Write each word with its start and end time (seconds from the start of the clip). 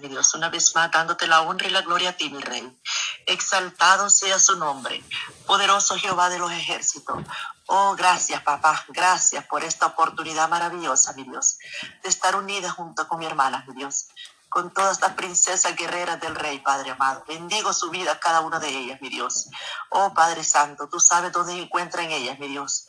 mi 0.00 0.08
Dios, 0.08 0.34
una 0.34 0.48
vez 0.48 0.74
más 0.74 0.90
dándote 0.90 1.26
la 1.26 1.42
honra 1.42 1.66
y 1.66 1.70
la 1.70 1.82
gloria 1.82 2.10
a 2.10 2.12
ti, 2.12 2.30
mi 2.30 2.40
Rey. 2.40 2.80
Exaltado 3.26 4.08
sea 4.10 4.38
su 4.38 4.56
nombre, 4.56 5.02
poderoso 5.46 5.96
Jehová 5.96 6.28
de 6.28 6.38
los 6.38 6.50
ejércitos. 6.52 7.22
Oh, 7.66 7.94
gracias, 7.96 8.42
papá, 8.42 8.84
gracias 8.88 9.44
por 9.46 9.64
esta 9.64 9.86
oportunidad 9.86 10.48
maravillosa, 10.48 11.12
mi 11.14 11.24
Dios, 11.24 11.58
de 12.02 12.08
estar 12.08 12.36
unida 12.36 12.70
junto 12.70 13.06
con 13.08 13.18
mi 13.18 13.26
hermana, 13.26 13.64
mi 13.68 13.74
Dios, 13.74 14.08
con 14.48 14.72
todas 14.72 15.00
las 15.00 15.12
princesas 15.12 15.76
guerreras 15.76 16.20
del 16.20 16.34
Rey, 16.34 16.60
Padre 16.60 16.92
amado. 16.92 17.24
Bendigo 17.28 17.72
su 17.72 17.90
vida, 17.90 18.18
cada 18.18 18.40
una 18.40 18.58
de 18.58 18.68
ellas, 18.68 19.00
mi 19.00 19.08
Dios. 19.08 19.48
Oh, 19.90 20.14
Padre 20.14 20.44
Santo, 20.44 20.88
tú 20.88 20.98
sabes 20.98 21.32
dónde 21.32 21.60
encuentran 21.60 22.10
ellas, 22.10 22.38
mi 22.38 22.48
Dios. 22.48 22.86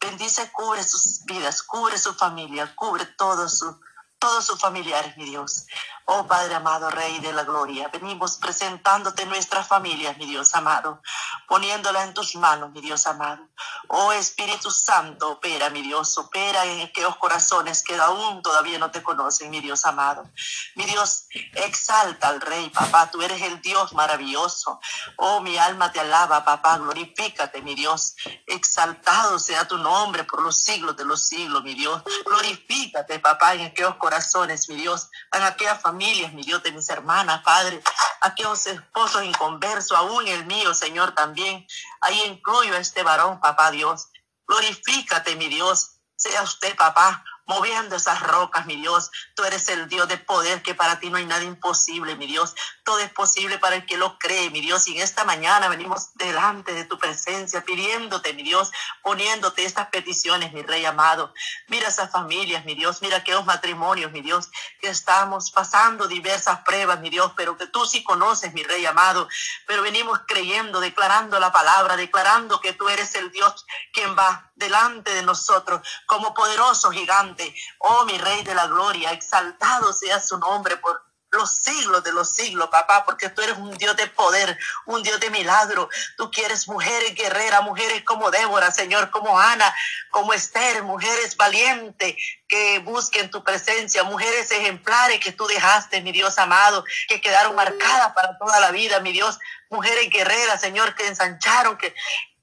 Bendice, 0.00 0.50
cubre 0.52 0.82
sus 0.82 1.24
vidas, 1.24 1.62
cubre 1.62 1.98
su 1.98 2.14
familia, 2.14 2.74
cubre 2.74 3.04
todo 3.06 3.48
su 3.48 3.78
todos 4.18 4.46
sus 4.46 4.60
familiares, 4.60 5.16
mi 5.16 5.24
Dios. 5.24 5.66
Oh 6.08 6.24
Padre 6.24 6.54
amado, 6.54 6.88
Rey 6.88 7.18
de 7.18 7.32
la 7.32 7.42
Gloria, 7.42 7.88
venimos 7.88 8.36
presentándote 8.36 9.26
nuestras 9.26 9.66
familias, 9.66 10.16
mi 10.16 10.26
Dios 10.26 10.54
amado, 10.54 11.02
poniéndola 11.48 12.04
en 12.04 12.14
tus 12.14 12.36
manos, 12.36 12.70
mi 12.70 12.80
Dios 12.80 13.08
amado. 13.08 13.42
Oh 13.88 14.12
Espíritu 14.12 14.70
Santo, 14.70 15.32
opera, 15.32 15.68
mi 15.70 15.82
Dios, 15.82 16.16
opera 16.16 16.64
en 16.64 16.82
aquellos 16.82 17.16
corazones 17.16 17.82
que 17.82 17.96
aún 17.96 18.40
todavía 18.40 18.78
no 18.78 18.92
te 18.92 19.02
conocen, 19.02 19.50
mi 19.50 19.60
Dios 19.60 19.84
amado. 19.84 20.22
Mi 20.76 20.84
Dios, 20.84 21.26
exalta 21.54 22.28
al 22.28 22.40
Rey, 22.40 22.70
papá, 22.70 23.10
tú 23.10 23.20
eres 23.20 23.42
el 23.42 23.60
Dios 23.60 23.92
maravilloso. 23.92 24.78
Oh, 25.16 25.40
mi 25.40 25.58
alma 25.58 25.90
te 25.90 25.98
alaba, 25.98 26.44
papá, 26.44 26.78
glorifícate, 26.78 27.62
mi 27.62 27.74
Dios. 27.74 28.14
Exaltado 28.46 29.40
sea 29.40 29.66
tu 29.66 29.76
nombre 29.76 30.22
por 30.22 30.40
los 30.40 30.62
siglos 30.62 30.96
de 30.96 31.04
los 31.04 31.26
siglos, 31.26 31.64
mi 31.64 31.74
Dios. 31.74 32.00
Glorifícate, 32.24 33.18
papá, 33.18 33.54
en 33.54 33.66
aquellos 33.66 33.96
corazones 33.96 34.68
mi 34.68 34.76
Dios, 34.76 35.08
en 35.32 35.42
aquellas 35.42 35.80
familias, 35.96 36.34
mi 36.34 36.42
Dios, 36.42 36.62
de 36.62 36.72
mis 36.72 36.90
hermanas, 36.90 37.42
Padre, 37.42 37.82
aquellos 38.20 38.66
esposos 38.66 39.24
inconversos, 39.24 39.96
aún 39.96 40.28
el 40.28 40.44
mío, 40.44 40.74
Señor, 40.74 41.14
también. 41.14 41.66
Ahí 42.02 42.20
incluyo 42.26 42.74
a 42.74 42.78
este 42.78 43.02
varón, 43.02 43.40
papá 43.40 43.70
Dios. 43.70 44.08
Glorifícate, 44.46 45.36
mi 45.36 45.48
Dios. 45.48 45.92
Sea 46.14 46.42
usted, 46.42 46.76
papá, 46.76 47.24
moviendo 47.46 47.96
esas 47.96 48.20
rocas, 48.20 48.66
mi 48.66 48.76
Dios. 48.76 49.10
Tú 49.34 49.44
eres 49.44 49.68
el 49.68 49.88
Dios 49.88 50.08
de 50.08 50.18
poder, 50.18 50.62
que 50.62 50.74
para 50.74 50.98
ti 50.98 51.10
no 51.10 51.16
hay 51.16 51.26
nada 51.26 51.44
imposible, 51.44 52.16
mi 52.16 52.26
Dios. 52.26 52.54
Todo 52.84 52.98
es 52.98 53.10
posible 53.10 53.58
para 53.58 53.76
el 53.76 53.86
que 53.86 53.96
lo 53.96 54.18
cree, 54.18 54.50
mi 54.50 54.60
Dios. 54.60 54.86
Y 54.88 54.96
en 54.96 55.02
esta 55.02 55.24
mañana 55.24 55.68
venimos 55.68 56.14
delante 56.14 56.72
de 56.72 56.84
tu 56.84 56.98
presencia, 56.98 57.64
pidiéndote, 57.64 58.34
mi 58.34 58.42
Dios, 58.42 58.70
poniéndote 59.02 59.64
estas 59.64 59.88
peticiones, 59.88 60.52
mi 60.52 60.62
Rey 60.62 60.84
amado. 60.84 61.32
Mira 61.68 61.88
esas 61.88 62.10
familias, 62.10 62.64
mi 62.64 62.74
Dios. 62.74 63.00
Mira 63.02 63.18
aquellos 63.18 63.44
matrimonios, 63.44 64.12
mi 64.12 64.20
Dios, 64.20 64.50
que 64.80 64.88
estamos 64.88 65.50
pasando 65.50 66.08
diversas 66.08 66.60
pruebas, 66.60 67.00
mi 67.00 67.10
Dios, 67.10 67.32
pero 67.36 67.56
que 67.56 67.66
tú 67.66 67.86
sí 67.86 68.02
conoces, 68.02 68.52
mi 68.52 68.62
Rey 68.62 68.84
amado. 68.86 69.28
Pero 69.66 69.82
venimos 69.82 70.20
creyendo, 70.26 70.80
declarando 70.80 71.38
la 71.38 71.52
palabra, 71.52 71.96
declarando 71.96 72.60
que 72.60 72.72
tú 72.72 72.88
eres 72.88 73.14
el 73.14 73.30
Dios 73.30 73.66
quien 73.92 74.16
va 74.16 74.50
delante 74.56 75.14
de 75.14 75.22
nosotros 75.22 75.80
como 76.06 76.34
poderoso 76.34 76.90
gigante. 76.90 77.35
Oh, 77.78 78.04
mi 78.04 78.16
Rey 78.18 78.42
de 78.42 78.54
la 78.54 78.66
Gloria, 78.66 79.12
exaltado 79.12 79.92
sea 79.92 80.20
su 80.20 80.38
nombre 80.38 80.76
por 80.76 81.06
los 81.36 81.54
siglos 81.56 82.02
de 82.02 82.12
los 82.12 82.32
siglos, 82.32 82.68
papá, 82.70 83.04
porque 83.04 83.28
tú 83.28 83.42
eres 83.42 83.56
un 83.58 83.76
Dios 83.76 83.96
de 83.96 84.06
poder, 84.06 84.58
un 84.86 85.02
Dios 85.02 85.20
de 85.20 85.30
milagro. 85.30 85.88
Tú 86.16 86.30
quieres 86.30 86.66
mujeres 86.68 87.14
guerreras, 87.14 87.62
mujeres 87.62 88.02
como 88.04 88.30
Débora, 88.30 88.70
Señor, 88.70 89.10
como 89.10 89.38
Ana, 89.38 89.72
como 90.10 90.32
Esther, 90.32 90.82
mujeres 90.82 91.36
valientes 91.36 92.16
que 92.48 92.78
busquen 92.80 93.30
tu 93.30 93.44
presencia, 93.44 94.02
mujeres 94.04 94.50
ejemplares 94.50 95.20
que 95.20 95.32
tú 95.32 95.46
dejaste, 95.46 96.00
mi 96.00 96.12
Dios 96.12 96.38
amado, 96.38 96.84
que 97.08 97.20
quedaron 97.20 97.54
marcadas 97.54 98.12
para 98.14 98.38
toda 98.38 98.58
la 98.60 98.70
vida, 98.70 99.00
mi 99.00 99.12
Dios, 99.12 99.38
mujeres 99.68 100.08
guerreras, 100.10 100.60
Señor, 100.60 100.94
que 100.94 101.06
ensancharon, 101.06 101.76
que, 101.76 101.94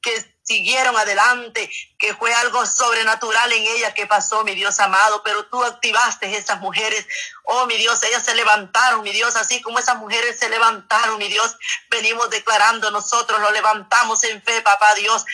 que 0.02 0.33
siguieron 0.44 0.96
adelante, 0.98 1.72
que 1.98 2.14
fue 2.14 2.34
algo 2.34 2.66
sobrenatural 2.66 3.52
en 3.54 3.64
ella 3.64 3.94
que 3.94 4.06
pasó, 4.06 4.44
mi 4.44 4.54
Dios 4.56 4.80
amado, 4.80 5.24
pero 5.24 5.46
tú 5.46 5.64
activaste 5.64 6.36
esas 6.36 6.60
mujeres, 6.60 7.08
oh 7.46 7.66
mi 7.66 7.78
Dios, 7.78 8.04
ellas 8.04 8.24
se 8.24 8.36
levantaron, 8.36 9.02
mi 9.02 9.12
Dios, 9.12 9.36
así 9.36 9.62
como 9.62 9.80
esas 9.80 9.98
mujeres 9.98 10.38
se 10.38 10.50
levantaron, 10.50 11.18
mi 11.18 11.30
Dios, 11.30 11.56
venimos 11.90 12.30
declarando 12.30 12.92
nosotros, 12.92 13.40
lo 13.40 13.52
levantamos 13.52 14.24
en 14.26 14.42
fe, 14.44 14.62
papá 14.62 14.94
Dios, 14.96 15.26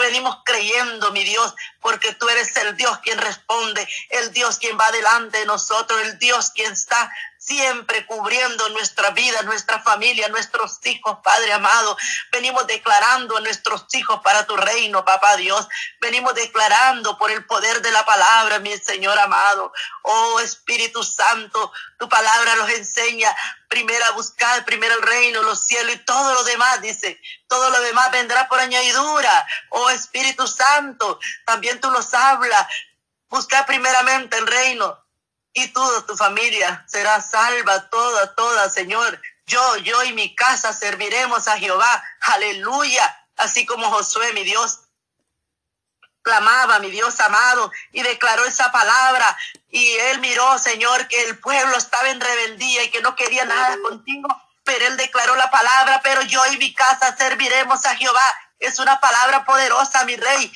venimos 0.00 0.38
creyendo, 0.44 1.12
mi 1.12 1.24
Dios, 1.24 1.54
porque 1.80 2.14
tú 2.14 2.28
eres 2.28 2.56
el 2.56 2.76
Dios 2.76 2.98
quien 2.98 3.18
responde, 3.18 3.86
el 4.10 4.32
Dios 4.32 4.58
quien 4.58 4.78
va 4.78 4.90
delante 4.90 5.38
de 5.38 5.46
nosotros, 5.46 6.00
el 6.02 6.18
Dios 6.18 6.50
quien 6.50 6.72
está 6.72 7.12
siempre 7.44 8.06
cubriendo 8.06 8.68
nuestra 8.68 9.10
vida, 9.10 9.42
nuestra 9.42 9.82
familia, 9.82 10.28
nuestros 10.28 10.78
hijos, 10.84 11.18
Padre 11.24 11.52
amado. 11.52 11.96
Venimos 12.30 12.66
declarando 12.66 13.36
a 13.36 13.40
nuestros 13.40 13.86
hijos 13.94 14.20
para 14.22 14.46
tu 14.46 14.56
reino, 14.56 15.04
Papá 15.04 15.36
Dios. 15.36 15.66
Venimos 16.00 16.34
declarando 16.34 17.18
por 17.18 17.30
el 17.30 17.44
poder 17.46 17.82
de 17.82 17.90
la 17.90 18.04
palabra, 18.04 18.60
mi 18.60 18.76
Señor 18.78 19.18
amado. 19.18 19.72
Oh 20.02 20.38
Espíritu 20.40 21.02
Santo, 21.02 21.72
tu 21.98 22.08
palabra 22.08 22.54
nos 22.56 22.70
enseña 22.70 23.34
primero 23.68 24.04
a 24.04 24.12
buscar, 24.12 24.64
primero 24.64 24.94
el 24.94 25.02
reino, 25.02 25.42
los 25.42 25.66
cielos 25.66 25.96
y 25.96 25.98
todo 25.98 26.34
lo 26.34 26.44
demás, 26.44 26.80
dice. 26.80 27.20
Todo 27.48 27.70
lo 27.70 27.80
demás 27.80 28.12
vendrá 28.12 28.48
por 28.48 28.60
añadidura. 28.60 29.46
Oh 29.70 29.90
Espíritu 29.90 30.46
Santo, 30.46 31.18
también 31.44 31.80
tú 31.80 31.90
nos 31.90 32.14
hablas. 32.14 32.66
Buscar 33.28 33.66
primeramente 33.66 34.36
el 34.36 34.46
reino 34.46 35.01
y 35.54 35.68
toda 35.68 36.06
tu 36.06 36.16
familia 36.16 36.84
será 36.86 37.20
salva, 37.20 37.88
toda, 37.90 38.34
toda, 38.34 38.70
Señor. 38.70 39.20
Yo, 39.46 39.76
yo 39.78 40.02
y 40.04 40.12
mi 40.12 40.34
casa 40.34 40.72
serviremos 40.72 41.48
a 41.48 41.58
Jehová. 41.58 42.02
Aleluya. 42.20 43.18
Así 43.36 43.66
como 43.66 43.90
Josué, 43.90 44.32
mi 44.32 44.44
Dios, 44.44 44.80
clamaba, 46.22 46.78
mi 46.78 46.90
Dios 46.90 47.18
amado, 47.20 47.70
y 47.90 48.02
declaró 48.02 48.44
esa 48.44 48.70
palabra. 48.72 49.36
Y 49.68 49.94
él 49.94 50.20
miró, 50.20 50.58
Señor, 50.58 51.08
que 51.08 51.22
el 51.24 51.38
pueblo 51.38 51.76
estaba 51.76 52.08
en 52.10 52.20
rebeldía 52.20 52.84
y 52.84 52.90
que 52.90 53.02
no 53.02 53.14
quería 53.14 53.44
nada 53.44 53.76
contigo. 53.82 54.28
Pero 54.64 54.86
él 54.86 54.96
declaró 54.96 55.34
la 55.34 55.50
palabra, 55.50 56.00
pero 56.02 56.22
yo 56.22 56.40
y 56.52 56.56
mi 56.56 56.72
casa 56.72 57.16
serviremos 57.16 57.84
a 57.84 57.96
Jehová. 57.96 58.22
Es 58.62 58.78
una 58.78 59.00
palabra 59.00 59.44
poderosa, 59.44 60.04
mi 60.04 60.14
rey. 60.14 60.52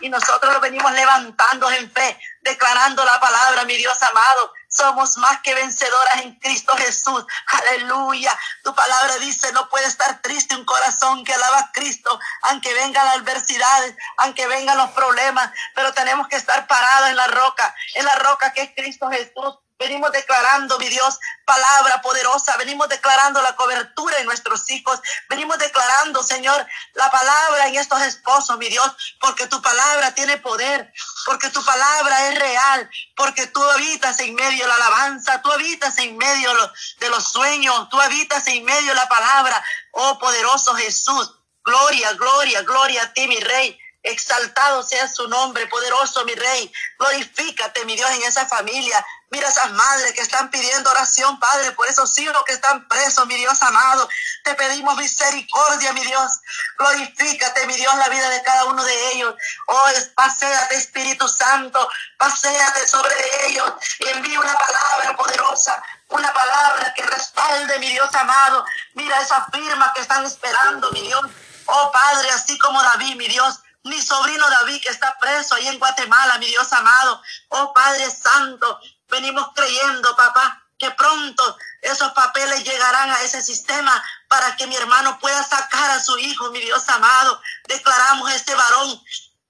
Y 0.00 0.08
nosotros 0.08 0.50
lo 0.54 0.60
venimos 0.60 0.90
levantando 0.92 1.70
en 1.70 1.90
fe, 1.90 2.18
declarando 2.40 3.04
la 3.04 3.20
palabra, 3.20 3.64
mi 3.66 3.76
Dios 3.76 4.02
amado. 4.02 4.54
Somos 4.66 5.18
más 5.18 5.42
que 5.42 5.54
vencedoras 5.54 6.22
en 6.22 6.38
Cristo 6.38 6.74
Jesús. 6.78 7.26
Aleluya. 7.46 8.34
Tu 8.64 8.74
palabra 8.74 9.18
dice, 9.18 9.52
no 9.52 9.68
puede 9.68 9.86
estar 9.86 10.22
triste 10.22 10.56
un 10.56 10.64
corazón 10.64 11.22
que 11.22 11.34
alaba 11.34 11.58
a 11.58 11.72
Cristo, 11.72 12.18
aunque 12.44 12.72
vengan 12.72 13.04
las 13.04 13.16
adversidades, 13.16 13.94
aunque 14.16 14.46
vengan 14.46 14.78
los 14.78 14.92
problemas, 14.92 15.50
pero 15.74 15.92
tenemos 15.92 16.28
que 16.28 16.36
estar 16.36 16.66
parados 16.66 17.10
en 17.10 17.16
la 17.16 17.26
roca, 17.26 17.74
en 17.94 18.06
la 18.06 18.14
roca 18.14 18.54
que 18.54 18.62
es 18.62 18.70
Cristo 18.74 19.10
Jesús. 19.10 19.58
Venimos 19.80 20.12
declarando, 20.12 20.78
mi 20.78 20.90
Dios, 20.90 21.18
palabra 21.46 22.02
poderosa. 22.02 22.54
Venimos 22.58 22.86
declarando 22.90 23.40
la 23.40 23.56
cobertura 23.56 24.18
en 24.18 24.26
nuestros 24.26 24.70
hijos. 24.70 25.00
Venimos 25.30 25.56
declarando, 25.56 26.22
Señor, 26.22 26.66
la 26.92 27.10
palabra 27.10 27.66
en 27.66 27.76
estos 27.76 28.02
esposos, 28.02 28.58
mi 28.58 28.68
Dios, 28.68 29.16
porque 29.18 29.46
tu 29.46 29.62
palabra 29.62 30.14
tiene 30.14 30.36
poder, 30.36 30.92
porque 31.24 31.48
tu 31.48 31.64
palabra 31.64 32.28
es 32.28 32.38
real, 32.38 32.90
porque 33.16 33.46
tú 33.46 33.62
habitas 33.70 34.20
en 34.20 34.34
medio 34.34 34.64
de 34.64 34.68
la 34.68 34.74
alabanza, 34.74 35.40
tú 35.40 35.50
habitas 35.50 35.96
en 35.96 36.14
medio 36.18 36.50
de 36.98 37.08
los 37.08 37.32
sueños, 37.32 37.88
tú 37.88 37.98
habitas 37.98 38.46
en 38.48 38.62
medio 38.62 38.90
de 38.90 38.96
la 38.96 39.08
palabra. 39.08 39.64
Oh 39.92 40.18
poderoso 40.18 40.74
Jesús, 40.74 41.32
gloria, 41.64 42.12
gloria, 42.12 42.60
gloria 42.62 43.04
a 43.04 43.12
ti, 43.14 43.26
mi 43.28 43.40
Rey. 43.40 43.78
Exaltado 44.02 44.82
sea 44.82 45.08
su 45.08 45.28
nombre, 45.28 45.66
poderoso 45.66 46.24
mi 46.24 46.34
rey. 46.34 46.72
Glorifícate, 46.98 47.84
mi 47.84 47.96
Dios, 47.96 48.10
en 48.10 48.22
esa 48.22 48.46
familia. 48.46 49.04
Mira 49.30 49.48
esas 49.48 49.70
madres 49.70 50.12
que 50.12 50.22
están 50.22 50.50
pidiendo 50.50 50.90
oración, 50.90 51.38
Padre, 51.38 51.70
por 51.72 51.86
esos 51.86 52.18
hijos 52.18 52.42
que 52.46 52.54
están 52.54 52.88
presos, 52.88 53.26
mi 53.28 53.36
Dios 53.36 53.62
amado. 53.62 54.08
Te 54.42 54.54
pedimos 54.54 54.96
misericordia, 54.96 55.92
mi 55.92 56.04
Dios. 56.04 56.32
Glorifícate, 56.76 57.64
mi 57.68 57.74
Dios, 57.74 57.94
la 57.94 58.08
vida 58.08 58.28
de 58.28 58.42
cada 58.42 58.64
uno 58.64 58.82
de 58.82 59.12
ellos. 59.12 59.34
Oh, 59.68 59.86
paséate, 60.16 60.74
Espíritu 60.74 61.28
Santo, 61.28 61.88
paséate 62.18 62.88
sobre 62.88 63.14
ellos 63.46 63.72
y 64.00 64.08
envía 64.08 64.40
una 64.40 64.58
palabra 64.58 65.16
poderosa, 65.16 65.80
una 66.08 66.32
palabra 66.32 66.92
que 66.94 67.02
respalde, 67.06 67.78
mi 67.78 67.90
Dios 67.90 68.12
amado. 68.16 68.64
Mira 68.94 69.20
esas 69.20 69.44
firmas 69.52 69.92
que 69.94 70.00
están 70.00 70.24
esperando, 70.24 70.90
mi 70.90 71.02
Dios. 71.02 71.22
Oh, 71.66 71.92
Padre, 71.92 72.30
así 72.32 72.58
como 72.58 72.82
David, 72.82 73.14
mi 73.14 73.28
Dios 73.28 73.60
mi 73.84 74.00
sobrino 74.02 74.48
David 74.50 74.82
que 74.82 74.90
está 74.90 75.16
preso 75.18 75.54
ahí 75.54 75.66
en 75.68 75.78
Guatemala, 75.78 76.36
mi 76.38 76.46
Dios 76.46 76.70
amado. 76.72 77.22
Oh 77.48 77.72
Padre 77.72 78.10
Santo, 78.10 78.78
venimos 79.10 79.50
creyendo, 79.54 80.14
papá, 80.16 80.62
que 80.78 80.90
pronto 80.92 81.58
esos 81.82 82.10
papeles 82.12 82.64
llegarán 82.64 83.10
a 83.10 83.20
ese 83.22 83.42
sistema 83.42 84.02
para 84.28 84.56
que 84.56 84.66
mi 84.66 84.76
hermano 84.76 85.18
pueda 85.18 85.42
sacar 85.44 85.90
a 85.90 86.02
su 86.02 86.18
hijo, 86.18 86.50
mi 86.50 86.60
Dios 86.60 86.88
amado. 86.88 87.40
Declaramos 87.68 88.32
este 88.32 88.54
varón 88.54 89.00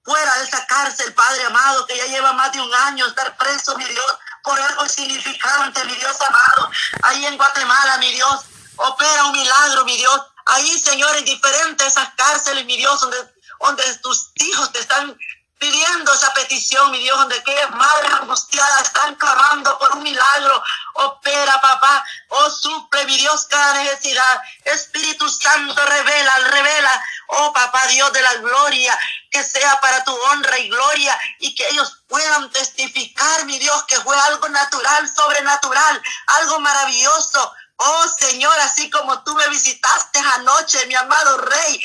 fuera 0.03 0.35
de 0.39 0.43
esa 0.43 0.65
cárcel, 0.67 1.13
Padre 1.13 1.45
amado, 1.45 1.85
que 1.85 1.95
ya 1.95 2.05
lleva 2.07 2.33
más 2.33 2.51
de 2.51 2.61
un 2.61 2.73
año 2.73 3.07
estar 3.07 3.37
preso, 3.37 3.77
mi 3.77 3.85
Dios, 3.85 4.17
por 4.43 4.59
algo 4.59 4.83
insignificante, 4.83 5.85
mi 5.85 5.95
Dios 5.95 6.19
amado. 6.21 6.69
Ahí 7.03 7.25
en 7.25 7.37
Guatemala, 7.37 7.97
mi 7.99 8.11
Dios, 8.11 8.41
opera 8.75 9.25
un 9.25 9.31
milagro, 9.31 9.85
mi 9.85 9.95
Dios. 9.97 10.21
Ahí, 10.47 10.79
Señor, 10.79 11.15
en 11.15 11.25
diferentes 11.25 11.87
esas 11.87 12.09
cárceles, 12.15 12.65
mi 12.65 12.77
Dios, 12.77 12.99
donde, 12.99 13.17
donde 13.59 13.95
tus 13.99 14.31
hijos 14.35 14.71
te 14.71 14.79
están 14.79 15.17
pidiendo 15.61 16.11
esa 16.11 16.33
petición, 16.33 16.89
mi 16.89 16.97
Dios, 16.97 17.15
donde 17.19 17.37
aquellas 17.37 17.69
madres 17.69 18.11
angustiadas 18.13 18.81
están 18.81 19.13
clamando 19.13 19.77
por 19.77 19.91
un 19.95 20.01
milagro. 20.01 20.63
Opera, 20.93 21.61
papá, 21.61 22.03
oh, 22.29 22.49
suple, 22.49 23.05
mi 23.05 23.15
Dios, 23.15 23.45
cada 23.45 23.75
necesidad. 23.75 24.41
Espíritu 24.65 25.29
Santo, 25.29 25.85
revela, 25.85 26.37
revela, 26.49 27.03
oh, 27.27 27.53
papá, 27.53 27.85
Dios 27.87 28.11
de 28.11 28.23
la 28.23 28.33
gloria, 28.37 28.97
que 29.29 29.43
sea 29.43 29.79
para 29.81 30.03
tu 30.03 30.11
honra 30.31 30.57
y 30.57 30.67
gloria 30.67 31.15
y 31.37 31.53
que 31.53 31.69
ellos 31.69 31.95
puedan 32.07 32.49
testificar, 32.49 33.45
mi 33.45 33.59
Dios, 33.59 33.83
que 33.83 33.97
fue 34.01 34.19
algo 34.19 34.49
natural, 34.49 35.07
sobrenatural, 35.07 36.01
algo 36.39 36.59
maravilloso, 36.59 37.53
Oh 37.83 38.05
Señor, 38.19 38.53
así 38.59 38.91
como 38.91 39.23
tú 39.23 39.33
me 39.33 39.49
visitaste 39.49 40.19
anoche, 40.19 40.85
mi 40.85 40.93
amado 40.93 41.39
Rey, 41.39 41.81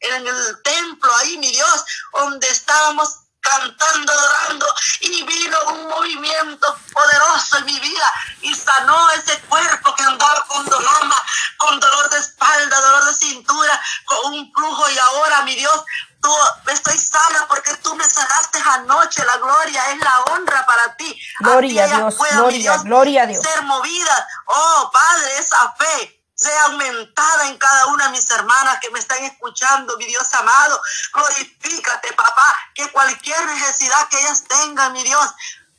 en 0.00 0.26
el, 0.26 0.62
templo, 0.64 1.14
ahí, 1.18 1.38
mi 1.38 1.52
Dios, 1.52 1.84
donde 2.12 2.48
estábamos 2.48 3.20
cantando, 3.40 4.12
adorando, 4.12 4.66
y 5.02 5.22
vino 5.22 5.58
un 5.68 5.86
movimiento 5.86 6.76
poderoso 6.92 7.58
en 7.58 7.66
mi 7.66 7.78
vida 7.78 8.12
y 8.40 8.52
sanó 8.52 9.08
ese 9.10 9.38
cuerpo 9.42 9.94
que 9.94 10.02
andaba 10.02 10.44
con 10.46 10.66
dolor, 10.66 11.14
con 11.58 11.78
dolor 11.78 12.10
de 12.10 12.18
espalda, 12.18 12.80
dolor 12.80 13.04
de 13.04 13.14
cintura, 13.14 13.80
con 14.06 14.34
un 14.34 14.52
flujo 14.52 14.90
y 14.90 14.98
ahora, 14.98 15.42
mi 15.42 15.54
Dios, 15.54 15.84
tú 16.26 16.70
estoy 16.72 16.98
sana 16.98 17.46
porque 17.48 17.72
tú 17.76 17.94
me 17.94 18.04
sanaste 18.04 18.58
anoche. 18.58 19.24
La 19.24 19.36
gloria 19.36 19.92
es 19.92 19.98
la 20.00 20.20
honra 20.22 20.66
para 20.66 20.96
ti. 20.96 21.20
Gloria 21.38 21.84
a 21.84 21.86
Dios, 21.86 22.16
gloria, 22.32 22.76
gloria 22.78 23.22
a 23.22 23.26
Dios. 23.26 23.42
Ser 23.42 23.62
movida, 23.62 24.28
oh 24.46 24.90
Padre, 24.92 25.38
esa 25.38 25.72
fe 25.78 26.24
sea 26.34 26.64
aumentada 26.64 27.46
en 27.46 27.56
cada 27.56 27.86
una 27.86 28.06
de 28.06 28.10
mis 28.10 28.30
hermanas 28.30 28.78
que 28.80 28.90
me 28.90 28.98
están 28.98 29.22
escuchando, 29.24 29.96
mi 29.98 30.06
Dios 30.06 30.32
amado. 30.34 30.80
Glorifícate, 31.14 32.12
papá, 32.12 32.56
que 32.74 32.90
cualquier 32.90 33.46
necesidad 33.46 34.08
que 34.08 34.18
ellas 34.18 34.44
tengan, 34.48 34.92
mi 34.92 35.02
Dios, 35.04 35.32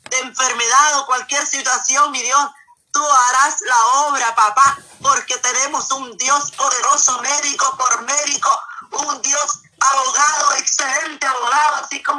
de 0.09 0.19
enfermedad 0.19 0.99
o 0.99 1.05
cualquier 1.05 1.45
situación, 1.45 2.09
mi 2.11 2.21
Dios, 2.21 2.49
tú 2.91 3.03
harás 3.05 3.61
la 3.61 3.85
obra, 4.07 4.33
papá, 4.33 4.79
porque 5.01 5.37
tenemos 5.37 5.91
un 5.91 6.17
Dios 6.17 6.51
poderoso, 6.51 7.21
médico 7.21 7.77
por 7.77 8.01
médico, 8.03 8.49
un 8.91 9.21
Dios 9.21 9.46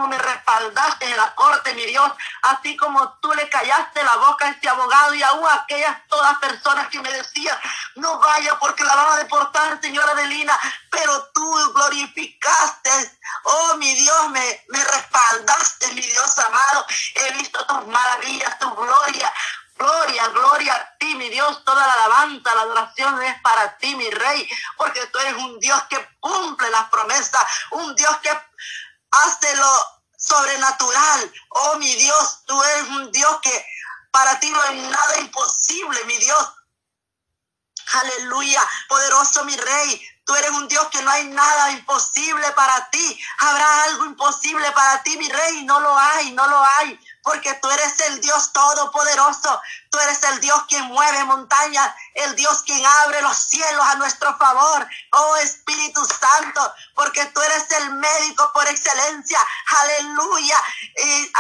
me 0.07 0.19
respaldaste 0.19 1.07
en 1.07 1.17
la 1.17 1.35
corte, 1.35 1.75
mi 1.75 1.85
Dios, 1.87 2.13
así 2.43 2.77
como 2.77 3.19
tú 3.21 3.33
le 3.35 3.49
callaste 3.49 4.03
la 4.05 4.17
boca 4.17 4.47
a 4.47 4.51
este 4.51 4.69
abogado 4.69 5.15
y 5.15 5.23
aún 5.23 5.47
a 5.47 5.55
aquellas 5.55 6.07
todas 6.09 6.39
personas 6.39 6.89
que 6.89 7.01
me 7.01 7.13
decían, 7.13 7.59
no 7.97 8.19
vaya 8.19 8.59
porque 8.59 8.85
la 8.85 8.95
van 8.95 9.13
a 9.13 9.17
deportar, 9.17 9.81
señora 9.81 10.13
Adelina, 10.13 10.59
pero 10.91 11.31
tú 11.35 11.73
glorificaste, 11.75 13.19
oh 13.45 13.75
mi 13.77 13.95
Dios, 13.95 14.31
me, 14.31 14.65
me 14.69 14.85
respaldaste, 14.85 15.93
mi 15.95 16.03
Dios 16.03 16.39
amado, 16.39 16.87
he 17.15 17.33
visto 17.33 17.65
tus 17.67 17.87
maravillas, 17.87 18.59
tu 18.59 18.71
gloria, 18.75 19.33
Gloria, 19.79 20.27
gloria 20.29 20.75
a 20.75 20.97
ti, 20.99 21.15
mi 21.15 21.29
Dios. 21.29 21.65
Toda 21.65 21.87
la 21.87 21.93
alabanza, 21.93 22.55
la 22.55 22.63
adoración 22.63 23.23
es 23.23 23.41
para 23.43 23.79
ti, 23.79 23.95
mi 23.95 24.11
Rey, 24.11 24.49
porque 24.77 25.07
tú 25.07 25.19
eres 25.21 25.35
un 25.35 25.61
Dios 25.61 25.81
que 25.85 26.05
cumple 26.19 26.69
las 26.71 26.89
promesas, 26.89 27.45
un 27.71 27.95
Dios 27.95 28.17
que 28.19 28.31
hace 29.11 29.57
lo 29.57 29.87
sobrenatural. 30.17 31.33
Oh, 31.51 31.77
mi 31.79 31.95
Dios, 31.95 32.45
tú 32.47 32.63
eres 32.63 32.89
un 32.89 33.13
Dios 33.13 33.39
que 33.43 33.67
para 34.11 34.39
ti 34.41 34.51
no 34.51 34.61
hay 34.63 34.81
nada 34.81 35.19
imposible, 35.19 36.05
mi 36.05 36.17
Dios. 36.19 36.49
Aleluya, 37.93 38.63
poderoso 38.89 39.45
mi 39.45 39.57
Rey. 39.57 40.09
Tú 40.29 40.37
eres 40.37 40.51
un 40.51 40.69
Dios 40.69 40.87
que 40.89 41.01
no 41.01 41.11
hay 41.11 41.25
nada 41.29 41.71
imposible 41.71 42.51
para 42.53 42.91
ti. 42.91 43.19
Habrá 43.39 43.85
algo 43.85 44.05
imposible 44.05 44.71
para 44.73 45.03
ti, 45.03 45.17
mi 45.17 45.27
Rey. 45.27 45.65
No 45.65 45.81
lo 45.81 45.99
hay, 45.99 46.33
no 46.33 46.47
lo 46.47 46.63
hay 46.79 47.01
porque 47.29 47.53
tú 47.61 47.71
eres 47.71 48.01
el 48.09 48.23
Dios 48.23 48.55
todopoderoso, 48.55 49.61
tú 49.91 49.99
eres 49.99 50.23
el 50.23 50.41
Dios 50.41 50.63
quien 50.67 50.85
mueve 50.85 51.25
montañas, 51.25 51.95
el 52.15 52.35
Dios 52.35 52.63
quien 52.63 52.85
abre 52.85 53.21
los 53.21 53.37
cielos 53.37 53.87
a 53.87 53.97
nuestro 53.97 54.35
favor, 54.39 54.89
oh 55.13 55.37
Espíritu 55.37 56.01
Santo, 56.07 56.73
porque 56.95 57.27
tú 57.27 57.43
eres 57.43 57.71
el 57.83 57.91
médico 57.91 58.51
por 58.55 58.67
excelencia, 58.67 59.39
aleluya. 59.83 60.57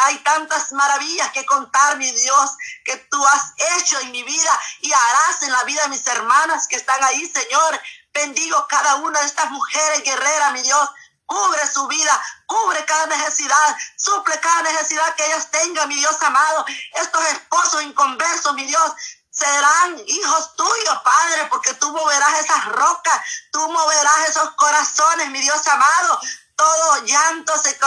Hay 0.04 0.18
tantas 0.18 0.72
maravillas 0.72 1.30
que 1.32 1.46
contar, 1.46 1.96
mi 1.96 2.10
Dios, 2.10 2.50
que 2.84 2.96
tú 3.10 3.26
has 3.26 3.54
hecho 3.78 3.98
en 4.00 4.12
mi 4.12 4.22
vida 4.22 4.60
y 4.80 4.92
harás 4.92 5.42
en 5.42 5.52
la 5.52 5.64
vida 5.64 5.82
de 5.84 5.88
mis 5.88 6.06
hermanas 6.06 6.68
que 6.68 6.76
están 6.76 7.02
ahí, 7.04 7.26
Señor. 7.26 7.80
Bendigo 8.12 8.66
cada 8.68 8.96
una 8.96 9.20
de 9.20 9.26
estas 9.26 9.50
mujeres 9.50 10.02
guerreras, 10.02 10.52
mi 10.52 10.62
Dios, 10.62 10.90
Cubre 11.28 11.70
su 11.70 11.86
vida, 11.88 12.24
cubre 12.46 12.86
cada 12.86 13.04
necesidad, 13.04 13.76
suple 13.98 14.40
cada 14.40 14.62
necesidad 14.62 15.14
que 15.14 15.26
ellas 15.26 15.50
tengan, 15.50 15.86
mi 15.86 15.96
Dios 15.96 16.16
amado. 16.22 16.64
Estos 16.94 17.22
esposos 17.26 17.82
inconversos, 17.82 18.54
mi 18.54 18.64
Dios, 18.64 18.94
serán 19.30 20.00
hijos 20.06 20.56
tuyos, 20.56 20.98
Padre, 21.04 21.44
porque 21.50 21.74
tú 21.74 21.92
moverás 21.92 22.32
esas 22.42 22.64
rocas, 22.64 23.20
tú 23.52 23.60
moverás 23.70 24.30
esos 24.30 24.50
corazones, 24.52 25.28
mi 25.28 25.42
Dios 25.42 25.66
amado. 25.66 26.18
Todo 26.56 27.04
llanto 27.04 27.52
se, 27.58 27.78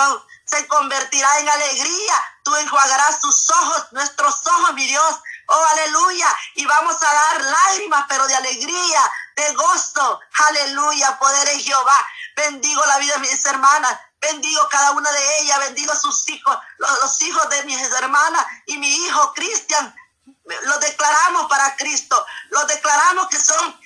se 0.46 0.68
convertirá 0.68 1.40
en 1.40 1.50
alegría. 1.50 2.24
Tú 2.44 2.56
enjuagarás 2.58 3.22
sus 3.22 3.50
ojos, 3.50 3.88
nuestros 3.92 4.46
ojos, 4.46 4.74
mi 4.76 4.86
Dios. 4.86 5.20
Oh, 5.54 5.66
aleluya. 5.66 6.28
Y 6.56 6.66
vamos 6.66 6.96
a 7.04 7.14
dar 7.14 7.42
lágrimas, 7.42 8.06
pero 8.08 8.26
de 8.26 8.36
alegría, 8.36 9.12
de 9.36 9.54
gozo. 9.54 10.20
Aleluya, 10.48 11.20
poder 11.20 11.50
en 11.50 11.60
Jehová. 11.60 12.08
Bendigo 12.38 12.82
la 12.86 12.98
vida 13.00 13.16
de 13.16 13.20
mis 13.20 13.46
hermanas. 13.46 14.00
Bendigo 14.22 14.66
cada 14.70 14.92
una 14.92 15.12
de 15.12 15.40
ellas. 15.40 15.60
Bendigo 15.60 15.92
a 15.92 15.98
sus 15.98 16.30
hijos, 16.30 16.58
los, 16.78 17.22
hijos 17.24 17.50
de 17.50 17.64
mis 17.64 17.82
hermanas 17.82 18.46
y 18.66 18.78
mi 18.78 18.88
hijo 18.88 19.34
Cristian. 19.34 19.94
Los 20.46 20.80
declaramos 20.80 21.48
para 21.48 21.76
Cristo. 21.76 22.26
Los 22.50 22.68
declaramos 22.68 23.28
que 23.28 23.38
son 23.38 23.81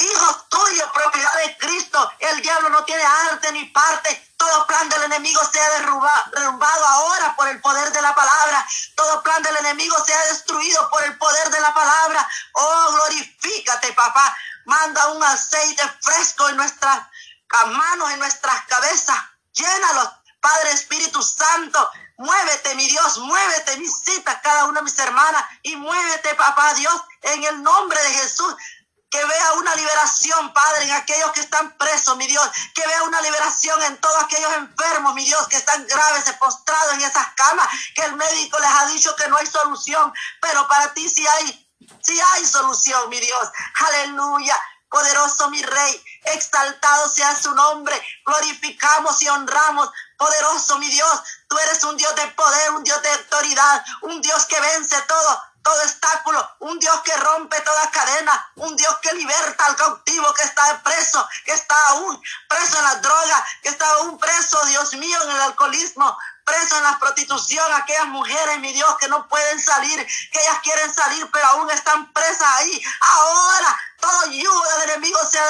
hijos 0.00 0.48
tuyos, 0.48 0.90
propiedad 0.92 1.34
de 1.44 1.56
Cristo. 1.58 2.12
El 2.18 2.40
diablo 2.42 2.70
no 2.70 2.84
tiene 2.84 3.02
arte 3.02 3.52
ni 3.52 3.64
parte. 3.66 4.32
Todo 4.36 4.66
plan 4.66 4.88
del 4.88 5.02
enemigo 5.04 5.40
sea 5.52 5.68
derrumbado 5.70 6.86
ahora 6.86 7.36
por 7.36 7.48
el 7.48 7.60
poder 7.60 7.92
de 7.92 8.02
la 8.02 8.14
palabra. 8.14 8.66
Todo 8.96 9.22
plan 9.22 9.42
del 9.42 9.56
enemigo 9.58 9.96
sea 10.04 10.18
destruido 10.26 10.90
por 10.90 11.02
el 11.04 11.16
poder 11.18 11.50
de 11.50 11.60
la 11.60 11.74
palabra. 11.74 12.28
Oh, 12.52 12.92
glorifícate, 12.92 13.92
papá. 13.92 14.36
Manda 14.64 15.08
un 15.08 15.22
aceite 15.22 15.82
fresco 16.00 16.48
en 16.48 16.56
nuestras 16.56 17.06
manos, 17.66 18.10
en 18.12 18.18
nuestras 18.18 18.64
cabezas. 18.66 19.16
Llénalos, 19.52 20.10
Padre 20.40 20.72
Espíritu 20.72 21.22
Santo. 21.22 21.90
Muévete, 22.16 22.74
mi 22.74 22.86
Dios, 22.86 23.18
muévete, 23.18 23.76
visita 23.76 24.40
cada 24.42 24.66
una 24.66 24.80
de 24.80 24.84
mis 24.84 24.98
hermanas 24.98 25.42
y 25.62 25.74
muévete, 25.76 26.34
papá 26.34 26.74
Dios, 26.74 27.02
en 27.22 27.44
el 27.44 27.62
nombre 27.62 27.98
de 28.02 28.10
Jesús. 28.10 28.54
Que 29.10 29.24
vea 29.24 29.52
una 29.54 29.74
liberación, 29.74 30.52
Padre, 30.52 30.84
en 30.84 30.92
aquellos 30.92 31.32
que 31.32 31.40
están 31.40 31.76
presos, 31.76 32.16
mi 32.16 32.26
Dios. 32.26 32.48
Que 32.74 32.86
vea 32.86 33.02
una 33.02 33.20
liberación 33.20 33.82
en 33.82 34.00
todos 34.00 34.22
aquellos 34.22 34.52
enfermos, 34.54 35.14
mi 35.14 35.24
Dios, 35.24 35.48
que 35.48 35.56
están 35.56 35.86
graves, 35.86 36.32
postrados 36.38 36.94
en 36.94 37.02
esas 37.02 37.26
camas. 37.34 37.66
Que 37.94 38.04
el 38.04 38.14
médico 38.14 38.58
les 38.58 38.68
ha 38.68 38.86
dicho 38.86 39.14
que 39.16 39.28
no 39.28 39.36
hay 39.36 39.46
solución. 39.46 40.12
Pero 40.40 40.66
para 40.68 40.94
ti 40.94 41.08
sí 41.08 41.26
hay, 41.26 41.68
sí 42.00 42.18
hay 42.34 42.46
solución, 42.46 43.08
mi 43.08 43.18
Dios. 43.18 43.48
Aleluya. 43.74 44.56
Poderoso 44.90 45.48
mi 45.50 45.62
Rey, 45.62 46.04
exaltado 46.24 47.08
sea 47.08 47.36
su 47.36 47.54
nombre. 47.54 47.94
Glorificamos 48.26 49.22
y 49.22 49.28
honramos. 49.28 49.88
Poderoso 50.18 50.78
mi 50.78 50.88
Dios, 50.88 51.22
tú 51.48 51.56
eres 51.58 51.84
un 51.84 51.96
Dios 51.96 52.14
de 52.16 52.26
poder, 52.28 52.72
un 52.72 52.82
Dios 52.82 53.00
de 53.00 53.10
autoridad, 53.10 53.84
un 54.02 54.20
Dios 54.20 54.46
que 54.46 54.60
vence 54.60 55.00
todo 55.02 55.42
todo 55.62 55.82
obstáculo, 55.82 56.56
un 56.60 56.78
Dios 56.78 57.00
que 57.02 57.16
rompe 57.16 57.60
toda 57.60 57.90
cadena, 57.90 58.52
un 58.56 58.76
Dios 58.76 58.96
que 59.02 59.12
liberta 59.12 59.66
al 59.66 59.76
cautivo 59.76 60.32
que 60.34 60.44
está 60.44 60.82
preso, 60.82 61.28
que 61.44 61.52
está 61.52 61.76
aún 61.88 62.20
preso 62.48 62.78
en 62.78 62.84
la 62.84 62.94
droga, 62.96 63.46
que 63.62 63.68
está 63.68 63.88
aún 63.94 64.18
preso, 64.18 64.64
Dios 64.66 64.94
mío, 64.94 65.22
en 65.22 65.30
el 65.30 65.40
alcoholismo, 65.42 66.16
preso 66.44 66.76
en 66.76 66.84
la 66.84 66.98
prostitución, 66.98 67.72
aquellas 67.72 68.06
mujeres, 68.06 68.58
mi 68.58 68.72
Dios, 68.72 68.96
que 68.98 69.08
no 69.08 69.28
pueden 69.28 69.60
salir, 69.60 70.06
que 70.32 70.40
ellas 70.40 70.58
quieren 70.62 70.92
salir, 70.92 71.28
pero 71.30 71.46
aún 71.48 71.70
están 71.70 72.12
presas 72.12 72.48
ahí. 72.56 72.82
Ahora 73.00 73.78
todo 74.00 74.26
yugo 74.30 74.62
del 74.78 74.90
enemigo 74.90 75.18
sea 75.30 75.44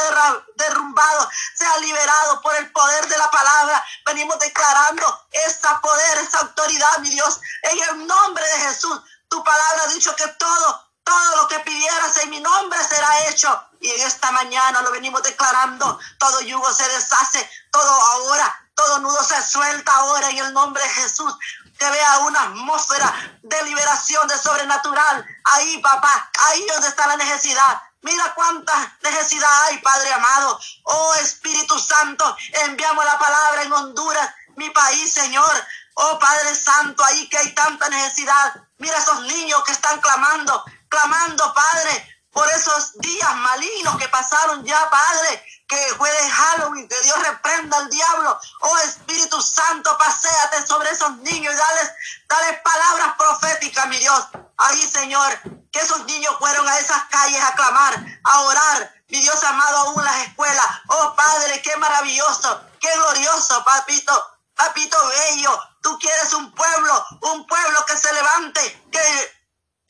derrumbado, 0.57 1.31
sea 1.55 1.79
liberado 1.79 2.41
por 2.43 2.55
el 2.57 2.71
poder 2.73 3.07
de 3.07 3.17
la 3.17 3.31
palabra. 3.31 3.85
Venimos 4.05 4.39
declarando 4.39 5.27
esa 5.31 5.81
poder, 5.81 6.19
esa 6.19 6.41
autoridad, 6.41 6.99
mi 6.99 7.11
Dios, 7.11 7.41
en 7.63 7.79
el 7.91 8.07
nombre 8.07 8.45
de 8.45 8.61
Jesús. 8.61 9.01
Tu 9.31 9.43
palabra 9.43 9.85
ha 9.85 9.95
dicho 9.95 10.15
que 10.15 10.29
todo, 10.29 10.91
todo 11.03 11.37
lo 11.37 11.49
que 11.49 11.61
pidieras 11.61 12.17
en 12.19 12.31
mi 12.31 12.41
nombre 12.41 12.79
será 12.85 13.29
hecho. 13.29 13.49
Y 13.81 13.89
en 13.91 14.07
esta 14.07 14.31
mañana 14.33 14.83
lo 14.83 14.93
venimos 14.93 15.23
declarando. 15.23 15.99
Todo 16.19 16.43
yugo 16.43 16.71
se 16.75 16.87
deshace, 16.89 17.51
todo 17.73 17.91
ahora 17.91 18.61
todo 18.81 18.99
nudo 19.01 19.23
se 19.23 19.43
suelta 19.43 19.93
ahora 19.95 20.31
en 20.31 20.39
el 20.39 20.55
nombre 20.55 20.83
de 20.83 20.89
Jesús. 20.89 21.35
Que 21.79 21.91
vea 21.91 22.19
una 22.21 22.43
atmósfera 22.45 23.39
de 23.43 23.63
liberación, 23.65 24.27
de 24.27 24.39
sobrenatural. 24.39 25.27
Ahí, 25.53 25.79
papá, 25.83 26.31
ahí 26.49 26.67
donde 26.67 26.89
está 26.89 27.07
la 27.07 27.17
necesidad. 27.17 27.83
Mira 28.03 28.33
cuánta 28.35 28.97
necesidad 29.03 29.65
hay, 29.65 29.79
Padre 29.79 30.13
amado. 30.13 30.59
Oh 30.85 31.15
Espíritu 31.17 31.79
Santo, 31.79 32.37
enviamos 32.65 33.05
la 33.05 33.19
palabra 33.19 33.63
en 33.63 33.73
Honduras, 33.73 34.35
mi 34.57 34.71
país, 34.71 35.13
Señor. 35.13 35.67
Oh 36.03 36.19
Padre 36.19 36.55
Santo, 36.55 37.05
ahí 37.05 37.29
que 37.29 37.37
hay 37.37 37.53
tanta 37.53 37.87
necesidad. 37.91 38.55
Mira 38.79 38.97
esos 38.97 39.21
niños 39.23 39.63
que 39.65 39.73
están 39.73 40.01
clamando, 40.01 40.65
clamando, 40.89 41.53
Padre, 41.53 42.23
por 42.33 42.49
esos 42.53 42.99
días 43.01 43.37
malignos 43.37 43.99
que 43.99 44.09
pasaron 44.09 44.65
ya, 44.65 44.89
Padre, 44.89 45.45
que 45.69 45.77
fue 45.99 46.11
de 46.11 46.31
Halloween, 46.31 46.89
que 46.89 46.99
Dios 47.03 47.23
reprenda 47.23 47.77
al 47.77 47.91
diablo. 47.91 48.41
Oh 48.61 48.79
Espíritu 48.79 49.43
Santo, 49.43 49.95
paséate 49.99 50.67
sobre 50.67 50.89
esos 50.89 51.19
niños 51.19 51.53
y 51.53 51.57
dales, 51.57 51.93
dales 52.27 52.61
palabras 52.63 53.15
proféticas, 53.19 53.87
mi 53.89 53.99
Dios. 53.99 54.27
Ahí, 54.57 54.81
Señor, 54.91 55.39
que 55.71 55.81
esos 55.81 56.03
niños 56.07 56.35
fueron 56.39 56.67
a 56.67 56.79
esas 56.79 57.05
calles 57.11 57.43
a 57.43 57.55
clamar, 57.55 58.07
a 58.25 58.41
orar. 58.41 58.95
Mi 59.09 59.21
Dios 59.21 59.45
amado, 59.45 59.77
aún 59.77 60.03
las 60.03 60.29
escuelas. 60.29 60.67
Oh 60.87 61.15
Padre, 61.15 61.61
qué 61.61 61.77
maravilloso, 61.77 62.65
qué 62.81 62.91
glorioso, 62.95 63.63
papito, 63.65 64.40
papito 64.61 64.97
bello. 65.09 65.59
Tú 65.83 65.99
quieres 65.99 66.33
un 66.35 66.53
pueblo, 66.55 67.07
un 67.23 67.47
pueblo 67.47 67.85
que 67.87 67.97
se 67.97 68.13
levante, 68.13 68.89
que 68.93 69.41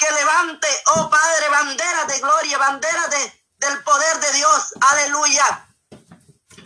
que 0.01 0.11
levante, 0.13 0.67
oh 0.97 1.11
Padre, 1.11 1.49
bandera 1.51 2.05
de 2.07 2.19
gloria, 2.21 2.57
bandera 2.57 3.07
de, 3.09 3.45
del 3.59 3.83
poder 3.85 4.19
de 4.19 4.33
Dios. 4.33 4.75
Aleluya. 4.81 5.69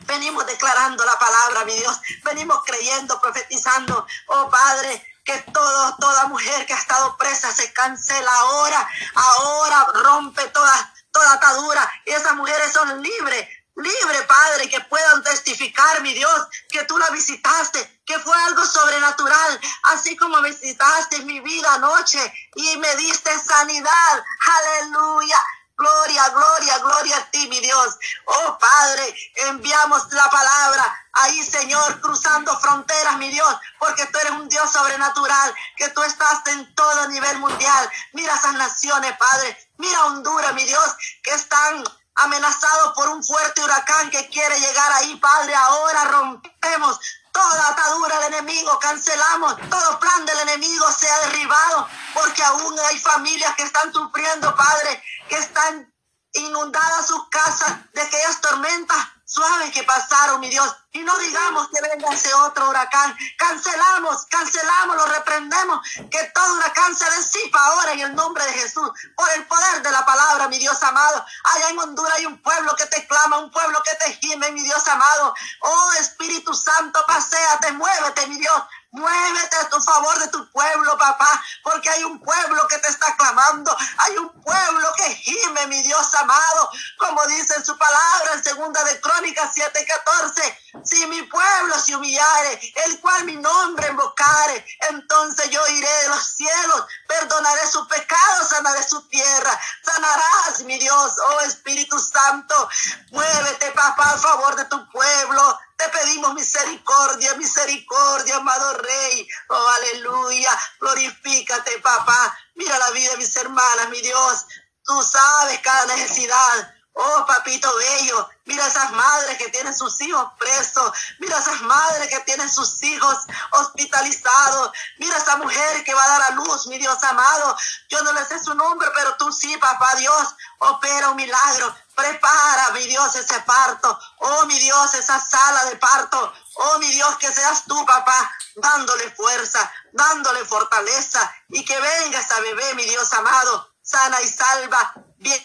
Venimos 0.06 0.46
declarando 0.46 1.04
la 1.04 1.18
palabra, 1.18 1.64
mi 1.64 1.74
Dios. 1.74 2.00
Venimos 2.22 2.62
creyendo, 2.64 3.20
profetizando, 3.20 4.06
oh 4.28 4.48
Padre, 4.48 5.04
que 5.24 5.36
todo, 5.52 5.96
toda 5.96 6.26
mujer 6.26 6.64
que 6.66 6.74
ha 6.74 6.78
estado 6.78 7.16
presa 7.16 7.52
se 7.52 7.72
cancela 7.72 8.32
ahora, 8.32 8.88
ahora 9.16 9.86
rompe 9.94 10.46
toda, 10.50 10.94
toda 11.10 11.32
atadura 11.32 11.90
y 12.04 12.12
esas 12.12 12.34
mujeres 12.34 12.72
son 12.72 13.02
libres, 13.02 13.48
libre, 13.76 14.22
Padre, 14.22 14.68
que 14.68 14.80
puedan 14.82 15.22
testificar, 15.22 16.00
mi 16.02 16.14
Dios, 16.14 16.46
que 16.68 16.84
tú 16.84 16.98
la 16.98 17.10
visitaste, 17.10 18.02
que 18.06 18.18
fue 18.18 18.36
algo 18.44 18.64
sobrenatural, 18.64 19.60
así 19.94 20.16
como 20.16 20.40
visitaste 20.42 21.20
mi 21.20 21.40
vida 21.40 21.74
anoche 21.74 22.32
y 22.54 22.76
me 22.76 22.94
diste 22.96 23.30
sanidad. 23.38 24.24
Aleluya. 24.56 25.38
Gloria, 25.76 26.28
gloria, 26.28 26.78
gloria 26.78 27.16
a 27.16 27.30
ti, 27.32 27.48
mi 27.48 27.58
Dios. 27.58 27.98
Oh 28.26 28.56
Padre, 28.58 29.12
enviamos 29.48 30.06
la 30.12 30.30
palabra 30.30 31.06
ahí, 31.14 31.42
Señor, 31.42 32.00
cruzando 32.00 32.56
fronteras, 32.60 33.16
mi 33.16 33.28
Dios, 33.28 33.56
porque 33.80 34.06
tú 34.06 34.18
eres 34.20 34.32
un 34.32 34.48
Dios 34.48 34.70
sobrenatural, 34.70 35.52
que 35.76 35.88
tú 35.88 36.00
estás 36.04 36.46
en 36.46 36.72
todo 36.76 37.08
nivel 37.08 37.38
mundial. 37.38 37.90
Mira 38.12 38.36
esas 38.36 38.54
naciones, 38.54 39.16
Padre. 39.16 39.68
Mira 39.78 40.04
Honduras, 40.04 40.54
mi 40.54 40.64
Dios, 40.64 40.96
que 41.24 41.32
están 41.32 41.82
amenazado 42.16 42.94
por 42.94 43.08
un 43.08 43.24
fuerte 43.24 43.62
huracán 43.62 44.10
que 44.10 44.28
quiere 44.28 44.58
llegar 44.60 44.92
ahí, 44.92 45.16
Padre. 45.16 45.54
Ahora 45.54 46.04
rompemos 46.04 47.00
toda 47.32 47.68
atadura 47.68 48.20
del 48.20 48.34
enemigo, 48.34 48.78
cancelamos 48.78 49.56
todo 49.68 49.98
plan 49.98 50.24
del 50.24 50.38
enemigo 50.40 50.90
sea 50.92 51.18
derribado, 51.20 51.88
porque 52.14 52.42
aún 52.44 52.78
hay 52.88 52.98
familias 53.00 53.54
que 53.56 53.64
están 53.64 53.92
sufriendo, 53.92 54.54
Padre, 54.54 55.02
que 55.28 55.38
están 55.38 55.92
inundadas 56.32 57.06
sus 57.06 57.28
casas 57.28 57.76
de 57.92 58.02
aquellas 58.02 58.40
tormentas 58.40 59.13
suaves 59.34 59.72
que 59.72 59.82
pasaron, 59.82 60.40
mi 60.40 60.48
Dios. 60.48 60.74
Y 60.92 61.00
no 61.00 61.16
digamos 61.18 61.68
que 61.68 61.82
venga 61.82 62.14
ese 62.14 62.32
otro 62.34 62.68
huracán. 62.70 63.16
Cancelamos, 63.36 64.26
cancelamos, 64.26 64.96
lo 64.96 65.06
reprendemos. 65.06 65.80
Que 66.08 66.22
todo 66.32 66.54
huracán 66.54 66.94
se 66.94 67.04
disipa 67.16 67.58
ahora 67.58 67.92
en 67.92 68.00
el 68.00 68.14
nombre 68.14 68.44
de 68.44 68.52
Jesús. 68.52 68.88
Por 69.16 69.28
el 69.32 69.44
poder 69.46 69.82
de 69.82 69.90
la 69.90 70.06
palabra, 70.06 70.46
mi 70.48 70.58
Dios 70.58 70.80
amado. 70.84 71.24
Allá 71.52 71.70
en 71.70 71.78
Honduras 71.80 72.14
hay 72.16 72.26
un 72.26 72.40
pueblo 72.40 72.76
que 72.76 72.86
te 72.86 73.06
clama, 73.08 73.38
un 73.38 73.50
pueblo 73.50 73.82
que 73.82 73.96
te 74.04 74.12
gime, 74.14 74.52
mi 74.52 74.62
Dios 74.62 74.86
amado. 74.86 75.34
Oh 75.60 75.92
Espíritu 75.98 76.54
Santo, 76.54 77.02
paséate, 77.06 77.72
muévete, 77.72 78.28
mi 78.28 78.36
Dios. 78.38 78.62
Muévete 78.94 79.56
a 79.56 79.68
tu 79.68 79.80
favor 79.80 80.16
de 80.20 80.28
tu 80.28 80.48
pueblo, 80.52 80.96
papá, 80.96 81.42
porque 81.64 81.90
hay 81.90 82.04
un 82.04 82.20
pueblo 82.20 82.64
que 82.68 82.78
te 82.78 82.86
está 82.86 83.16
clamando, 83.16 83.76
hay 83.98 84.18
un 84.18 84.28
pueblo 84.40 84.92
que 84.96 85.12
gime, 85.16 85.66
mi 85.66 85.82
Dios 85.82 86.14
amado, 86.14 86.70
como 86.96 87.26
dice 87.26 87.56
en 87.56 87.64
su 87.64 87.76
palabra 87.76 88.34
en 88.34 88.44
segunda 88.44 88.84
de 88.84 89.00
Crónicas 89.00 89.52
7:14, 89.52 90.58
si 90.84 91.04
mi 91.06 91.22
pueblo 91.22 91.76
se 91.80 91.96
humillare, 91.96 92.72
el 92.86 93.00
cual 93.00 93.24
mi 93.24 93.34
nombre 93.34 93.88
invocare, 93.88 94.64
entonces 94.90 95.50
yo 95.50 95.66
iré 95.70 96.02
de 96.02 96.08
los 96.10 96.28
cielos, 96.36 96.86
perdonaré 97.08 97.66
sus 97.66 97.88
pecados, 97.88 98.48
sanaré 98.48 98.82
su 98.84 99.02
tierra, 99.08 99.60
sanarás, 99.82 100.60
mi 100.66 100.78
Dios, 100.78 101.16
oh 101.30 101.40
Espíritu 101.40 101.98
Santo, 101.98 102.68
muévete, 103.10 103.72
papá, 103.72 104.12
a 104.12 104.18
favor 104.18 104.54
de 104.54 104.66
tu 104.66 104.88
pueblo, 104.90 105.58
te 105.76 105.88
pedimos 105.88 106.34
misericordia, 106.34 107.34
misericordia, 107.34 108.36
amado 108.36 108.74
Rey. 108.74 109.28
Oh, 109.48 109.68
aleluya. 109.68 110.50
Glorifícate, 110.80 111.78
papá. 111.80 112.38
Mira 112.54 112.78
la 112.78 112.90
vida 112.90 113.10
de 113.12 113.16
mis 113.18 113.36
hermanas, 113.36 113.88
mi 113.90 114.00
Dios. 114.00 114.46
Tú 114.84 115.02
sabes 115.02 115.60
cada 115.60 115.86
necesidad. 115.86 116.74
Oh, 116.96 117.26
papito 117.26 117.68
bello, 117.74 118.28
mira 118.44 118.64
esas 118.68 118.92
madres 118.92 119.36
que 119.36 119.48
tienen 119.48 119.74
sus 119.74 120.00
hijos 120.00 120.30
presos, 120.38 120.92
mira 121.18 121.36
esas 121.40 121.60
madres 121.62 122.08
que 122.08 122.20
tienen 122.20 122.48
sus 122.48 122.80
hijos 122.84 123.18
hospitalizados, 123.50 124.70
mira 124.98 125.16
esa 125.16 125.36
mujer 125.38 125.82
que 125.82 125.92
va 125.92 126.04
a 126.04 126.08
dar 126.08 126.22
a 126.22 126.34
luz, 126.36 126.68
mi 126.68 126.78
Dios 126.78 127.02
amado. 127.02 127.56
Yo 127.88 128.00
no 128.02 128.12
le 128.12 128.24
sé 128.24 128.38
su 128.38 128.54
nombre, 128.54 128.88
pero 128.94 129.16
tú 129.16 129.32
sí, 129.32 129.56
papá 129.56 129.92
Dios, 129.96 130.36
opera 130.58 131.10
un 131.10 131.16
milagro. 131.16 131.74
Prepara, 131.94 132.70
mi 132.72 132.86
Dios, 132.86 133.14
ese 133.16 133.40
parto. 133.40 133.98
Oh, 134.18 134.46
mi 134.46 134.58
Dios, 134.58 134.94
esa 134.94 135.20
sala 135.20 135.64
de 135.66 135.76
parto. 135.76 136.32
Oh, 136.54 136.78
mi 136.78 136.90
Dios, 136.90 137.16
que 137.18 137.32
seas 137.32 137.64
tú, 137.66 137.84
papá, 137.86 138.32
dándole 138.56 139.10
fuerza, 139.12 139.72
dándole 139.92 140.44
fortaleza 140.44 141.32
y 141.48 141.64
que 141.64 141.78
venga 141.80 142.20
esa 142.20 142.40
bebé, 142.40 142.74
mi 142.74 142.84
Dios 142.84 143.12
amado, 143.12 143.74
sana 143.82 144.20
y 144.22 144.28
salva, 144.28 144.94
bien 145.18 145.40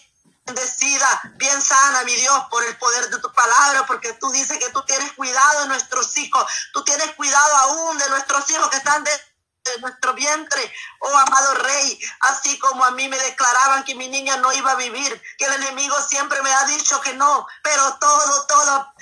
bendecida, 0.45 1.21
bien 1.35 1.61
sana, 1.61 2.03
mi 2.03 2.15
Dios, 2.15 2.43
por 2.49 2.63
el 2.63 2.75
poder 2.77 3.09
de 3.09 3.19
tu 3.19 3.31
palabra, 3.33 3.85
porque 3.85 4.13
tú 4.13 4.31
dices 4.31 4.57
que 4.57 4.69
tú 4.69 4.81
tienes 4.83 5.11
cuidado 5.13 5.61
de 5.61 5.67
nuestros 5.67 6.17
hijos, 6.17 6.45
tú 6.73 6.83
tienes 6.83 7.11
cuidado 7.15 7.55
aún 7.57 7.97
de 7.97 8.09
nuestros 8.09 8.49
hijos 8.49 8.69
que 8.69 8.77
están 8.77 9.03
de 9.71 9.81
nuestro 9.81 10.13
vientre, 10.13 10.73
oh 10.99 11.17
amado 11.17 11.55
rey, 11.55 11.99
así 12.21 12.57
como 12.59 12.83
a 12.85 12.91
mí 12.91 13.07
me 13.07 13.17
declaraban 13.17 13.83
que 13.83 13.95
mi 13.95 14.07
niña 14.07 14.37
no 14.37 14.51
iba 14.53 14.71
a 14.71 14.75
vivir, 14.75 15.21
que 15.37 15.45
el 15.45 15.53
enemigo 15.53 15.95
siempre 16.01 16.41
me 16.41 16.51
ha 16.53 16.65
dicho 16.65 16.99
que 17.01 17.13
no, 17.13 17.47
pero 17.63 17.97
todo, 17.99 18.47
todo 18.47 18.93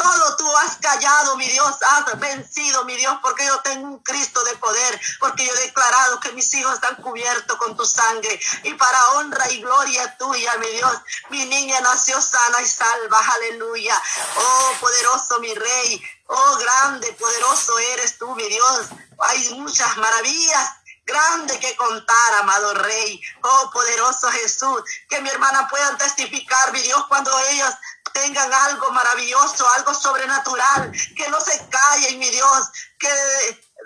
todo 0.00 0.36
tú 0.36 0.56
has 0.56 0.76
callado, 0.76 1.36
mi 1.36 1.46
Dios, 1.46 1.76
has 1.82 2.18
vencido, 2.18 2.84
mi 2.84 2.96
Dios, 2.96 3.18
porque 3.22 3.44
yo 3.44 3.60
tengo 3.60 3.86
un 3.86 3.98
Cristo 3.98 4.42
de 4.44 4.56
poder, 4.56 5.00
porque 5.18 5.44
yo 5.44 5.52
he 5.52 5.66
declarado 5.66 6.20
que 6.20 6.32
mis 6.32 6.52
hijos 6.54 6.74
están 6.74 6.96
cubiertos 6.96 7.56
con 7.58 7.76
tu 7.76 7.84
sangre 7.84 8.40
y 8.64 8.74
para 8.74 9.08
honra 9.12 9.50
y 9.50 9.60
gloria 9.60 10.16
tuya, 10.16 10.56
mi 10.58 10.68
Dios, 10.68 10.98
mi 11.28 11.44
niña 11.46 11.80
nació 11.80 12.20
sana 12.20 12.62
y 12.62 12.66
salva, 12.66 13.18
aleluya. 13.18 14.00
Oh, 14.36 14.72
poderoso 14.80 15.38
mi 15.40 15.54
rey, 15.54 16.02
oh, 16.26 16.56
grande, 16.56 17.12
poderoso 17.12 17.78
eres 17.78 18.16
tú, 18.18 18.34
mi 18.34 18.48
Dios. 18.48 18.86
Hay 19.22 19.54
muchas 19.54 19.96
maravillas 19.96 20.70
grande 21.04 21.58
que 21.58 21.74
contar, 21.76 22.34
amado 22.40 22.74
Rey. 22.74 23.20
Oh, 23.42 23.70
poderoso 23.72 24.30
Jesús, 24.30 24.82
que 25.08 25.20
mi 25.20 25.28
hermana 25.28 25.66
puedan 25.68 25.98
testificar, 25.98 26.72
mi 26.72 26.80
Dios, 26.82 27.04
cuando 27.08 27.36
ellos 27.50 27.74
tengan 28.12 28.52
algo 28.52 28.90
maravilloso, 28.90 29.68
algo 29.76 29.94
sobrenatural, 29.94 30.92
que 31.16 31.28
no 31.28 31.40
se 31.40 31.68
callen, 31.68 32.18
mi 32.18 32.28
Dios, 32.30 32.70
que 32.98 33.08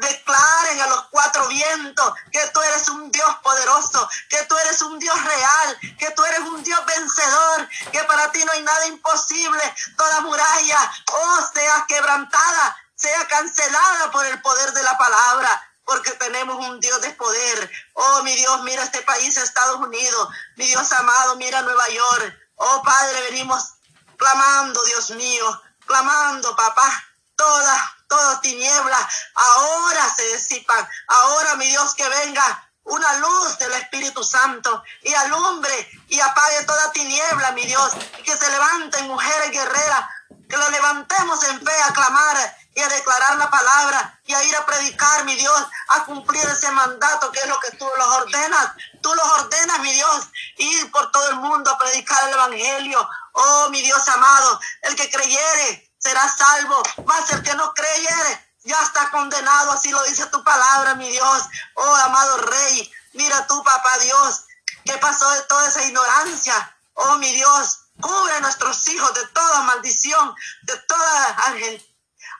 declaren 0.00 0.80
a 0.80 0.86
los 0.88 1.04
cuatro 1.10 1.46
vientos 1.48 2.14
que 2.32 2.40
tú 2.52 2.60
eres 2.62 2.88
un 2.88 3.10
Dios 3.12 3.36
poderoso, 3.42 4.08
que 4.28 4.42
tú 4.46 4.56
eres 4.58 4.82
un 4.82 4.98
Dios 4.98 5.24
real, 5.24 5.78
que 5.98 6.10
tú 6.12 6.24
eres 6.24 6.40
un 6.40 6.62
Dios 6.62 6.84
vencedor, 6.86 7.68
que 7.92 8.02
para 8.04 8.32
ti 8.32 8.44
no 8.44 8.52
hay 8.52 8.62
nada 8.62 8.86
imposible, 8.86 9.74
toda 9.96 10.20
muralla, 10.22 10.92
oh, 11.12 11.48
sea 11.52 11.84
quebrantada, 11.86 12.76
sea 13.04 13.28
cancelada 13.28 14.10
por 14.10 14.24
el 14.24 14.40
poder 14.40 14.72
de 14.72 14.82
la 14.82 14.96
palabra 14.96 15.70
porque 15.84 16.10
tenemos 16.12 16.56
un 16.56 16.80
Dios 16.80 17.02
de 17.02 17.10
poder. 17.10 17.70
Oh, 17.92 18.22
mi 18.22 18.34
Dios, 18.34 18.62
mira 18.62 18.82
este 18.82 19.02
país, 19.02 19.36
Estados 19.36 19.76
Unidos. 19.76 20.28
Mi 20.56 20.66
Dios 20.66 20.90
amado, 20.92 21.36
mira 21.36 21.60
Nueva 21.60 21.86
York. 21.88 22.34
Oh, 22.56 22.82
Padre, 22.82 23.20
venimos 23.30 23.74
clamando, 24.16 24.82
Dios 24.84 25.10
mío, 25.10 25.62
clamando, 25.86 26.56
papá. 26.56 27.04
Todas, 27.36 27.80
todas 28.08 28.40
tinieblas 28.40 29.06
ahora 29.34 30.14
se 30.14 30.22
disipan. 30.34 30.88
Ahora, 31.08 31.56
mi 31.56 31.68
Dios, 31.68 31.94
que 31.94 32.08
venga 32.08 32.70
una 32.84 33.18
luz 33.18 33.58
del 33.58 33.72
Espíritu 33.72 34.24
Santo 34.24 34.82
y 35.02 35.12
alumbre 35.12 35.90
y 36.08 36.20
apague 36.20 36.64
toda 36.64 36.92
tiniebla, 36.92 37.52
mi 37.52 37.66
Dios, 37.66 37.92
y 38.18 38.22
que 38.22 38.36
se 38.36 38.50
levanten 38.50 39.08
mujeres 39.08 39.50
guerreras, 39.50 40.08
que 40.48 40.56
lo 40.56 40.70
levantemos 40.70 41.42
en 41.44 41.60
fe 41.60 41.82
a 41.82 41.92
clamar 41.92 42.63
y 42.74 42.80
a 42.80 42.88
declarar 42.88 43.36
la 43.38 43.50
palabra 43.50 44.20
y 44.24 44.34
a 44.34 44.44
ir 44.44 44.56
a 44.56 44.66
predicar, 44.66 45.24
mi 45.24 45.34
Dios, 45.36 45.66
a 45.88 46.04
cumplir 46.04 46.44
ese 46.44 46.70
mandato 46.72 47.30
que 47.30 47.40
es 47.40 47.46
lo 47.46 47.58
que 47.60 47.70
tú 47.72 47.88
los 47.96 48.08
ordenas. 48.08 48.72
Tú 49.00 49.14
los 49.14 49.26
ordenas, 49.26 49.78
mi 49.80 49.92
Dios, 49.92 50.28
ir 50.56 50.90
por 50.90 51.10
todo 51.12 51.28
el 51.30 51.36
mundo 51.36 51.70
a 51.70 51.78
predicar 51.78 52.28
el 52.28 52.34
Evangelio. 52.34 53.08
Oh, 53.32 53.68
mi 53.70 53.82
Dios 53.82 54.08
amado, 54.08 54.60
el 54.82 54.96
que 54.96 55.10
creyere 55.10 55.92
será 55.98 56.28
salvo, 56.28 56.82
más 57.06 57.30
el 57.30 57.42
que 57.42 57.54
no 57.54 57.72
creyere 57.72 58.44
ya 58.64 58.82
está 58.82 59.10
condenado, 59.10 59.72
así 59.72 59.90
lo 59.90 60.02
dice 60.04 60.26
tu 60.26 60.42
palabra, 60.42 60.94
mi 60.94 61.08
Dios. 61.10 61.44
Oh, 61.74 61.94
amado 61.96 62.38
Rey, 62.38 62.92
mira 63.12 63.46
tú, 63.46 63.62
papá 63.62 63.98
Dios, 63.98 64.44
¿qué 64.84 64.96
pasó 64.98 65.30
de 65.30 65.42
toda 65.42 65.68
esa 65.68 65.84
ignorancia? 65.84 66.76
Oh, 66.94 67.18
mi 67.18 67.30
Dios, 67.32 67.80
cubre 68.00 68.34
a 68.34 68.40
nuestros 68.40 68.86
hijos 68.88 69.14
de 69.14 69.26
toda 69.28 69.62
maldición, 69.62 70.34
de 70.62 70.76
todas 70.78 71.38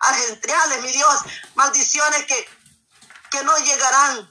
argentriales, 0.05 0.83
mi 0.83 0.93
Dios, 0.93 1.21
maldiciones 1.55 2.25
que, 2.27 2.49
que 3.31 3.43
no 3.45 3.57
llegarán. 3.59 4.29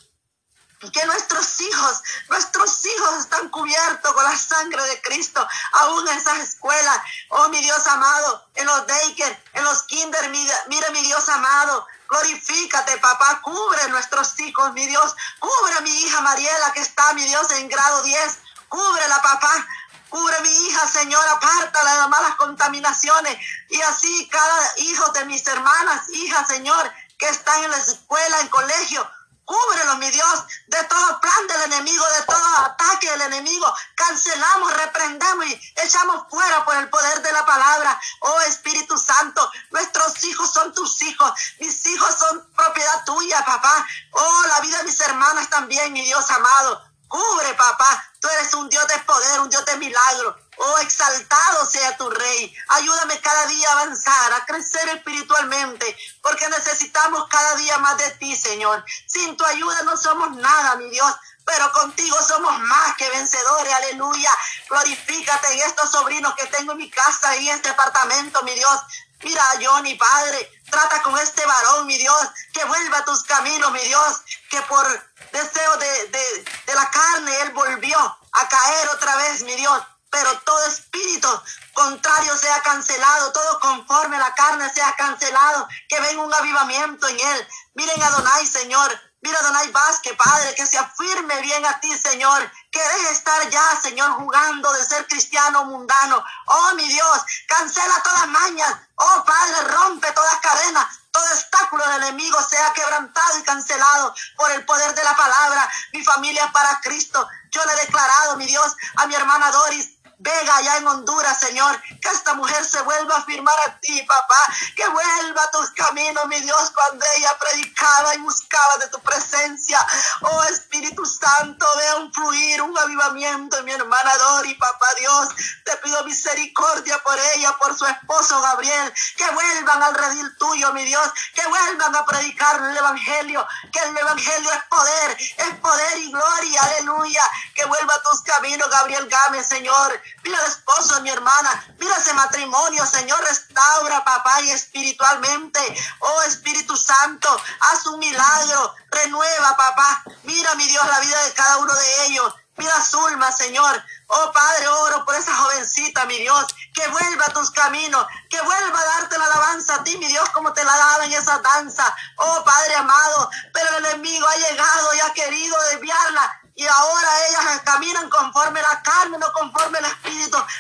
Que 0.91 1.05
nuestros 1.05 1.61
hijos, 1.61 2.01
nuestros 2.27 2.85
hijos 2.85 3.19
están 3.19 3.47
cubiertos 3.49 4.11
con 4.11 4.23
la 4.23 4.37
sangre 4.37 4.83
de 4.83 5.01
Cristo, 5.01 5.47
aún 5.71 6.05
en 6.09 6.17
esas 6.17 6.39
escuelas. 6.39 6.99
Oh, 7.29 7.47
mi 7.47 7.61
Dios 7.61 7.87
amado, 7.87 8.45
en 8.55 8.65
los 8.65 8.85
daycare, 8.85 9.43
en 9.53 9.63
los 9.63 9.83
kinder, 9.83 10.29
mira, 10.29 10.89
mi 10.91 11.01
Dios 11.03 11.29
amado, 11.29 11.87
glorifícate, 12.09 12.97
papá, 12.97 13.39
cubre 13.41 13.87
nuestros 13.89 14.37
hijos, 14.41 14.73
mi 14.73 14.85
Dios, 14.85 15.15
cubre 15.39 15.75
a 15.75 15.81
mi 15.81 15.89
hija 15.89 16.19
Mariela 16.19 16.73
que 16.73 16.81
está, 16.81 17.13
mi 17.13 17.23
Dios, 17.23 17.49
en 17.51 17.69
grado 17.69 18.03
10, 18.03 18.39
cúbrela, 18.67 19.21
papá, 19.21 19.65
Cubre 20.13 20.41
mi 20.41 20.67
hija, 20.67 20.87
Señor, 20.87 21.27
apártala 21.27 22.03
de 22.03 22.07
malas 22.07 22.35
contaminaciones. 22.35 23.35
Y 23.67 23.81
así 23.81 24.29
cada 24.29 24.77
hijo 24.77 25.11
de 25.11 25.25
mis 25.25 25.47
hermanas, 25.47 26.07
hijas, 26.09 26.47
Señor, 26.47 26.93
que 27.17 27.27
están 27.29 27.63
en 27.63 27.71
la 27.71 27.77
escuela, 27.77 28.41
en 28.41 28.47
colegio, 28.49 29.09
Cúbrelos, 29.43 29.97
mi 29.97 30.11
Dios, 30.11 30.43
de 30.67 30.83
todo 30.83 31.19
plan 31.19 31.47
del 31.47 31.61
enemigo, 31.63 32.05
de 32.19 32.25
todo 32.27 32.57
ataque 32.59 33.09
del 33.09 33.21
enemigo. 33.21 33.73
Cancelamos, 33.95 34.77
reprendemos 34.77 35.47
y 35.47 35.73
echamos 35.77 36.27
fuera 36.29 36.63
por 36.63 36.75
el 36.75 36.91
poder 36.91 37.23
de 37.23 37.31
la 37.31 37.43
palabra. 37.43 37.99
Oh 38.19 38.39
Espíritu 38.41 38.95
Santo, 38.99 39.51
nuestros 39.71 40.23
hijos 40.25 40.53
son 40.53 40.75
tus 40.75 41.01
hijos. 41.01 41.33
Mis 41.59 41.87
hijos 41.87 42.15
son 42.19 42.53
propiedad 42.55 43.03
tuya, 43.03 43.43
papá. 43.43 43.83
Oh, 44.11 44.43
la 44.47 44.59
vida 44.59 44.77
de 44.77 44.83
mis 44.83 45.01
hermanas 45.01 45.49
también, 45.49 45.91
mi 45.91 46.03
Dios 46.03 46.29
amado. 46.29 46.83
Cubre, 47.07 47.55
papá. 47.55 48.12
Tú 48.23 48.29
eres 48.29 48.53
un 48.53 48.69
Dios 48.69 48.87
de 48.87 48.97
poder, 48.99 49.41
un 49.41 49.49
Dios 49.49 49.65
de 49.65 49.75
milagro. 49.75 50.37
Oh, 50.55 50.77
exaltado 50.77 51.65
sea 51.65 51.97
tu 51.97 52.09
rey. 52.09 52.55
Ayúdame 52.69 53.19
cada 53.19 53.47
día 53.47 53.67
a 53.67 53.71
avanzar, 53.73 54.31
a 54.31 54.45
crecer 54.45 54.87
espiritualmente, 54.95 55.97
porque 56.21 56.47
necesitamos 56.47 57.27
cada 57.27 57.55
día 57.55 57.77
más 57.79 57.97
de 57.97 58.11
ti, 58.11 58.33
Señor. 58.33 58.85
Sin 59.07 59.35
tu 59.35 59.45
ayuda 59.45 59.81
no 59.81 59.97
somos 59.97 60.37
nada, 60.37 60.77
mi 60.77 60.89
Dios. 60.89 61.13
Pero 61.43 61.69
contigo 61.73 62.17
somos 62.25 62.57
más 62.59 62.95
que 62.95 63.09
vencedores, 63.09 63.73
aleluya. 63.73 64.31
Glorifícate 64.69 65.51
en 65.55 65.59
estos 65.59 65.91
sobrinos 65.91 66.33
que 66.35 66.47
tengo 66.47 66.71
en 66.71 66.77
mi 66.77 66.89
casa 66.89 67.35
y 67.35 67.49
en 67.49 67.55
este 67.57 67.67
apartamento, 67.67 68.41
mi 68.43 68.53
Dios. 68.53 68.79
Mira 69.21 69.41
a 69.41 69.59
Johnny, 69.61 69.95
Padre, 69.95 70.49
trata 70.69 71.01
con 71.01 71.17
este 71.17 71.45
varón, 71.45 71.87
mi 71.87 71.97
Dios, 71.97 72.29
que 72.53 72.63
vuelva 72.65 72.99
a 72.99 73.05
tus 73.05 73.23
caminos, 73.23 73.71
mi 73.71 73.79
Dios, 73.79 74.21
que 74.49 74.61
por 74.63 74.85
deseo 75.33 75.77
de, 75.77 76.07
de, 76.07 76.45
de 76.67 76.75
la 76.75 76.89
carne 76.89 77.41
él 77.41 77.51
volvió 77.51 77.97
a 77.99 78.47
caer 78.47 78.89
otra 78.89 79.15
vez, 79.17 79.43
mi 79.43 79.55
Dios 79.55 79.83
pero 80.13 80.29
todo 80.41 80.63
espíritu 80.67 81.27
contrario 81.73 82.37
sea 82.37 82.61
cancelado, 82.61 83.33
todo 83.33 83.59
conforme 83.59 84.19
la 84.19 84.31
carne 84.35 84.71
sea 84.71 84.93
cancelado, 84.95 85.67
que 85.89 85.99
venga 86.01 86.21
un 86.21 86.33
avivamiento 86.33 87.07
en 87.07 87.19
él. 87.19 87.47
Miren 87.73 88.03
a 88.03 88.11
Donai, 88.11 88.45
Señor, 88.45 88.91
mira 89.23 89.39
a 89.39 89.43
Donai 89.43 89.71
Vázquez, 89.71 90.15
Padre, 90.17 90.53
que 90.55 90.65
se 90.65 90.77
afirme 90.77 91.41
bien 91.41 91.65
a 91.65 91.79
ti, 91.79 91.97
Señor, 91.97 92.51
que 92.69 92.79
deje 92.79 93.11
estar 93.11 93.49
ya, 93.49 93.81
Señor, 93.81 94.11
jugando 94.11 94.71
de 94.73 94.85
ser 94.85 95.07
cristiano 95.07 95.65
mundano. 95.65 96.23
Oh, 96.45 96.75
mi 96.75 96.87
Dios, 96.87 97.21
cancela 97.47 98.03
todas 98.03 98.27
mañas. 98.27 98.75
Oh, 98.95 99.23
Padre, 99.25 99.61
rompe 99.75 100.11
todas 100.11 100.39
cadenas. 100.41 100.99
Todo 101.11 101.23
obstáculo 101.31 101.85
del 101.87 102.03
enemigo 102.03 102.41
sea 102.43 102.73
quebrantado 102.73 103.39
y 103.39 103.43
cancelado 103.43 104.13
por 104.35 104.51
el 104.51 104.65
poder 104.65 104.93
de 104.93 105.03
la 105.03 105.15
palabra. 105.15 105.69
Mi 105.93 106.03
familia 106.03 106.51
para 106.51 106.81
Cristo. 106.81 107.27
Yo 107.51 107.63
le 107.65 107.73
he 107.73 107.85
declarado, 107.85 108.35
mi 108.35 108.45
Dios, 108.45 108.75
a 108.97 109.07
mi 109.07 109.15
hermana 109.15 109.51
Doris, 109.51 109.91
Vega 110.19 110.55
allá 110.57 110.77
en 110.77 110.87
Honduras, 110.87 111.39
Señor. 111.39 111.81
Que 111.81 112.09
esta 112.09 112.33
mujer 112.33 112.63
se 112.63 112.81
vuelva 112.81 113.17
a 113.17 113.23
firmar 113.23 113.55
a 113.67 113.79
ti, 113.79 114.01
papá. 114.03 114.37
Que 114.75 114.87
vuelva 114.87 115.43
a 115.43 115.51
tus 115.51 115.71
caminos, 115.71 116.25
mi 116.27 116.39
Dios, 116.39 116.71
cuando 116.71 117.05
ella 117.17 117.37
predicaba 117.39 118.15
y 118.15 118.19
buscaba 118.19 118.77
de 118.77 118.87
tu 118.89 118.99
presencia. 119.01 119.85
Oh 120.21 120.43
Espíritu 120.43 121.05
Santo, 121.05 121.65
vea 121.77 121.95
un 121.97 122.13
fluir, 122.13 122.61
un 122.61 122.77
avivamiento 122.77 123.57
en 123.57 123.65
mi 123.65 123.71
hermana 123.71 124.17
Dori, 124.17 124.53
papá 124.55 124.87
Dios. 124.99 125.29
Te 125.65 125.75
pido 125.77 126.03
misericordia 126.03 127.01
por 127.03 127.17
ella, 127.35 127.55
por 127.59 127.77
su 127.77 127.85
esposo 127.85 128.41
Gabriel. 128.41 128.93
Que 129.17 129.29
vuelvan 129.31 129.83
al 129.83 129.95
redil 129.95 130.37
tuyo, 130.37 130.73
mi 130.73 130.85
Dios. 130.85 131.11
Que 131.33 131.45
vuelvan 131.47 131.95
a 131.95 132.05
predicar 132.05 132.61
el 132.61 132.77
Evangelio. 132.77 133.45
Que 133.71 133.79
el 133.79 133.97
Evangelio 133.97 134.51
es 134.51 134.63
poder, 134.69 135.17
es 135.19 135.55
poder 135.59 135.97
y 135.97 136.11
gloria. 136.11 136.63
Aleluya. 136.63 137.23
Que 137.55 137.65
vuelva 137.65 137.93
a 137.93 138.03
tus 138.03 138.21
caminos, 138.21 138.69
Gabriel 138.69 139.07
Gámez, 139.07 139.47
Señor. 139.47 140.01
Mira 140.23 140.39
el 140.39 140.51
esposo 140.51 140.95
de 140.95 141.01
mi 141.01 141.09
hermana. 141.09 141.65
Mira 141.79 141.97
ese 141.97 142.13
matrimonio, 142.13 142.85
Señor. 142.85 143.21
Restaura, 143.23 144.03
papá, 144.03 144.41
y 144.41 144.51
espiritualmente. 144.51 145.59
Oh 145.99 146.21
Espíritu 146.23 146.75
Santo, 146.77 147.29
haz 147.71 147.85
un 147.87 147.99
milagro. 147.99 148.75
Renueva, 148.91 149.57
papá. 149.57 150.03
Mira, 150.23 150.55
mi 150.55 150.67
Dios, 150.67 150.85
la 150.87 150.99
vida 150.99 151.23
de 151.23 151.33
cada 151.33 151.57
uno 151.57 151.73
de 151.73 152.05
ellos. 152.05 152.33
Mira 152.55 152.81
Zulma, 152.81 153.31
Señor. 153.31 153.83
Oh 154.07 154.31
Padre, 154.31 154.67
oro 154.67 155.05
por 155.05 155.15
esa 155.15 155.35
jovencita, 155.35 156.05
mi 156.05 156.19
Dios, 156.19 156.45
que 156.73 156.87
vuelva 156.89 157.25
a 157.25 157.33
tus 157.33 157.49
caminos, 157.49 158.05
que 158.29 158.39
vuelva 158.41 158.79
a 158.79 158.85
darte 158.85 159.17
la 159.17 159.25
alabanza 159.25 159.75
a 159.75 159.83
ti, 159.83 159.97
mi 159.97 160.07
Dios, 160.07 160.29
como 160.29 160.53
te 160.53 160.63
la 160.63 160.77
daba 160.77 161.05
en 161.05 161.13
esa 161.13 161.39
danza. 161.39 161.95
Oh 162.17 162.43
Padre 162.43 162.75
amado, 162.75 163.29
pero 163.51 163.77
el 163.77 163.85
enemigo 163.85 164.27
ha 164.27 164.35
llegado 164.35 164.93
y 164.93 164.99
ha 164.99 165.13
querido 165.13 165.57
desviarla 165.71 166.39
y 166.55 166.65
ahora 166.67 167.27
ellas 167.29 167.61
caminan 167.63 168.09
conforme 168.09 168.61
la 168.61 168.81
carne, 168.83 169.17
no 169.17 169.31
conforme 169.33 169.62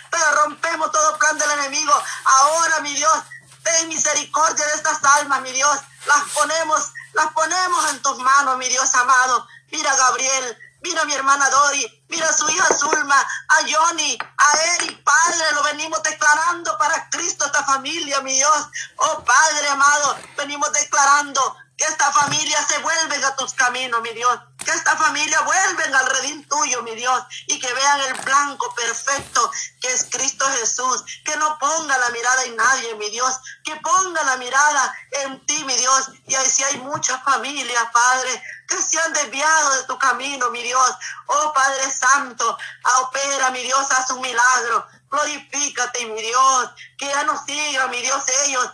pero 0.09 0.43
rompemos 0.43 0.91
todo 0.91 1.17
plan 1.17 1.37
del 1.37 1.51
enemigo. 1.51 1.93
Ahora, 2.39 2.79
mi 2.81 2.93
Dios, 2.93 3.17
ten 3.63 3.89
misericordia 3.89 4.65
de 4.65 4.73
estas 4.73 5.03
almas, 5.03 5.41
mi 5.41 5.51
Dios. 5.51 5.79
Las 6.05 6.23
ponemos, 6.29 6.91
las 7.13 7.31
ponemos 7.33 7.89
en 7.91 8.01
tus 8.01 8.17
manos, 8.19 8.57
mi 8.57 8.67
Dios 8.69 8.93
amado. 8.95 9.47
Mira 9.71 9.95
Gabriel, 9.95 10.57
mira 10.81 11.05
mi 11.05 11.13
hermana 11.13 11.49
Dori, 11.49 12.05
mira 12.09 12.31
su 12.33 12.47
hija 12.49 12.67
Zulma, 12.77 13.19
a 13.19 13.55
Johnny, 13.67 14.17
a 14.37 14.57
Eric, 14.75 15.03
Padre, 15.03 15.51
lo 15.53 15.63
venimos 15.63 16.03
declarando 16.03 16.77
para 16.77 17.09
Cristo 17.09 17.45
esta 17.45 17.63
familia, 17.63 18.21
mi 18.21 18.33
Dios. 18.33 18.67
Oh 18.97 19.23
Padre 19.23 19.67
amado, 19.69 20.17
venimos 20.37 20.71
declarando 20.73 21.62
que 21.77 21.85
esta 21.85 22.11
familia 22.11 22.57
se 22.67 22.77
vuelva 22.79 23.27
a 23.27 23.35
tus 23.35 23.53
caminos, 23.53 24.01
mi 24.01 24.11
Dios. 24.11 24.39
Que 24.63 24.71
esta 24.71 24.95
familia 24.95 25.41
vuelven 25.41 25.93
al 25.93 26.05
redil 26.07 26.47
tuyo, 26.47 26.83
mi 26.83 26.95
Dios, 26.95 27.23
y 27.47 27.59
que 27.59 27.73
vean 27.73 27.99
el 28.01 28.13
blanco 28.21 28.73
perfecto 28.75 29.51
que 29.81 29.91
es 29.91 30.07
Cristo 30.11 30.45
Jesús. 30.59 31.03
Que 31.25 31.35
no 31.37 31.57
ponga 31.57 31.97
la 31.97 32.09
mirada 32.11 32.43
en 32.45 32.55
nadie, 32.55 32.95
mi 32.95 33.09
Dios. 33.09 33.39
Que 33.63 33.75
ponga 33.77 34.23
la 34.23 34.37
mirada 34.37 34.95
en 35.23 35.45
ti, 35.45 35.63
mi 35.63 35.75
Dios. 35.75 36.11
Y 36.27 36.35
ahí 36.35 36.49
sí 36.49 36.63
hay 36.63 36.77
muchas 36.77 37.21
familias, 37.23 37.83
Padre, 37.91 38.43
que 38.67 38.81
se 38.81 38.99
han 38.99 39.13
desviado 39.13 39.75
de 39.77 39.83
tu 39.83 39.97
camino, 39.97 40.49
mi 40.51 40.61
Dios. 40.61 40.95
Oh 41.25 41.53
Padre 41.53 41.91
Santo, 41.91 42.57
opera, 43.01 43.49
mi 43.49 43.63
Dios, 43.63 43.91
haz 43.91 44.11
un 44.11 44.21
milagro. 44.21 44.87
Glorifícate, 45.09 46.05
mi 46.05 46.21
Dios. 46.21 46.69
Que 46.97 47.07
ya 47.07 47.23
no 47.23 47.43
siga, 47.45 47.87
mi 47.87 48.01
Dios, 48.01 48.23
ellos 48.45 48.69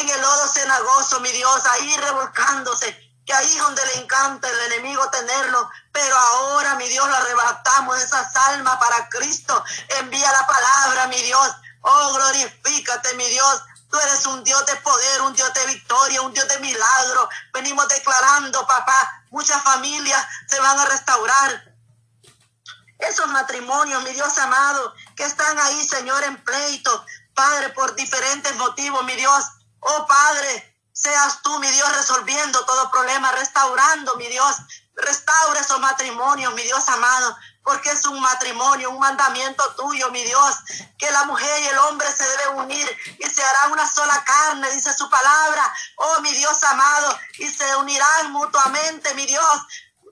en 0.00 0.08
el 0.08 0.20
lodo 0.20 0.48
cenagoso, 0.48 1.20
mi 1.20 1.30
Dios, 1.32 1.66
ahí 1.66 1.96
revolcándose 1.96 3.06
que 3.26 3.34
ahí 3.34 3.46
es 3.46 3.58
donde 3.58 3.84
le 3.84 4.02
encanta 4.02 4.48
el 4.48 4.72
enemigo 4.72 5.10
tenerlo, 5.10 5.68
pero 5.90 6.16
ahora, 6.16 6.76
mi 6.76 6.86
Dios, 6.88 7.06
lo 7.08 7.16
arrebatamos 7.16 8.00
esas 8.00 8.34
almas 8.48 8.76
para 8.76 9.08
Cristo. 9.08 9.64
Envía 9.98 10.30
la 10.30 10.46
palabra, 10.46 11.08
mi 11.08 11.20
Dios. 11.22 11.56
Oh, 11.80 12.12
glorifícate, 12.14 13.14
mi 13.14 13.26
Dios. 13.26 13.62
Tú 13.90 13.98
eres 13.98 14.26
un 14.26 14.44
Dios 14.44 14.64
de 14.66 14.76
poder, 14.76 15.22
un 15.22 15.34
Dios 15.34 15.52
de 15.54 15.66
victoria, 15.66 16.22
un 16.22 16.32
Dios 16.32 16.46
de 16.46 16.58
milagro. 16.60 17.28
Venimos 17.52 17.88
declarando, 17.88 18.64
papá, 18.64 19.24
muchas 19.30 19.60
familias 19.62 20.24
se 20.46 20.60
van 20.60 20.78
a 20.78 20.86
restaurar. 20.86 21.74
Esos 22.98 23.26
matrimonios, 23.28 24.04
mi 24.04 24.12
Dios 24.12 24.38
amado, 24.38 24.94
que 25.16 25.24
están 25.24 25.58
ahí, 25.58 25.86
Señor, 25.86 26.22
en 26.22 26.42
pleito, 26.44 27.04
Padre, 27.34 27.70
por 27.70 27.94
diferentes 27.96 28.54
motivos, 28.54 29.04
mi 29.04 29.16
Dios. 29.16 29.44
Oh, 29.88 30.06
Padre, 30.06 30.76
Seas 30.96 31.42
tú, 31.42 31.58
mi 31.58 31.68
Dios, 31.68 31.94
resolviendo 31.94 32.64
todo 32.64 32.90
problema, 32.90 33.30
restaurando, 33.32 34.14
mi 34.14 34.28
Dios. 34.28 34.56
Restaura 34.94 35.60
esos 35.60 35.78
matrimonios, 35.78 36.54
mi 36.54 36.62
Dios 36.62 36.88
amado. 36.88 37.36
porque 37.62 37.90
es 37.90 38.06
un 38.06 38.20
matrimonio, 38.20 38.90
un 38.90 39.00
mandamiento 39.00 39.62
tuyo, 39.74 40.08
mi 40.12 40.22
Dios, 40.22 40.56
que 40.98 41.10
la 41.10 41.24
mujer 41.24 41.62
y 41.62 41.66
el 41.66 41.78
hombre 41.78 42.06
se 42.12 42.24
deben 42.24 42.58
unir 42.60 42.98
y 43.18 43.28
se 43.28 43.42
hará 43.42 43.72
una 43.72 43.84
sola 43.90 44.22
carne, 44.24 44.70
dice 44.70 44.94
su 44.94 45.10
palabra, 45.10 45.74
oh 45.96 46.20
mi 46.20 46.32
Dios 46.32 46.62
amado, 46.62 47.18
y 47.38 47.48
se 47.48 47.74
unirán 47.74 48.30
mutuamente, 48.30 49.12
mi 49.14 49.26
Dios, 49.26 49.66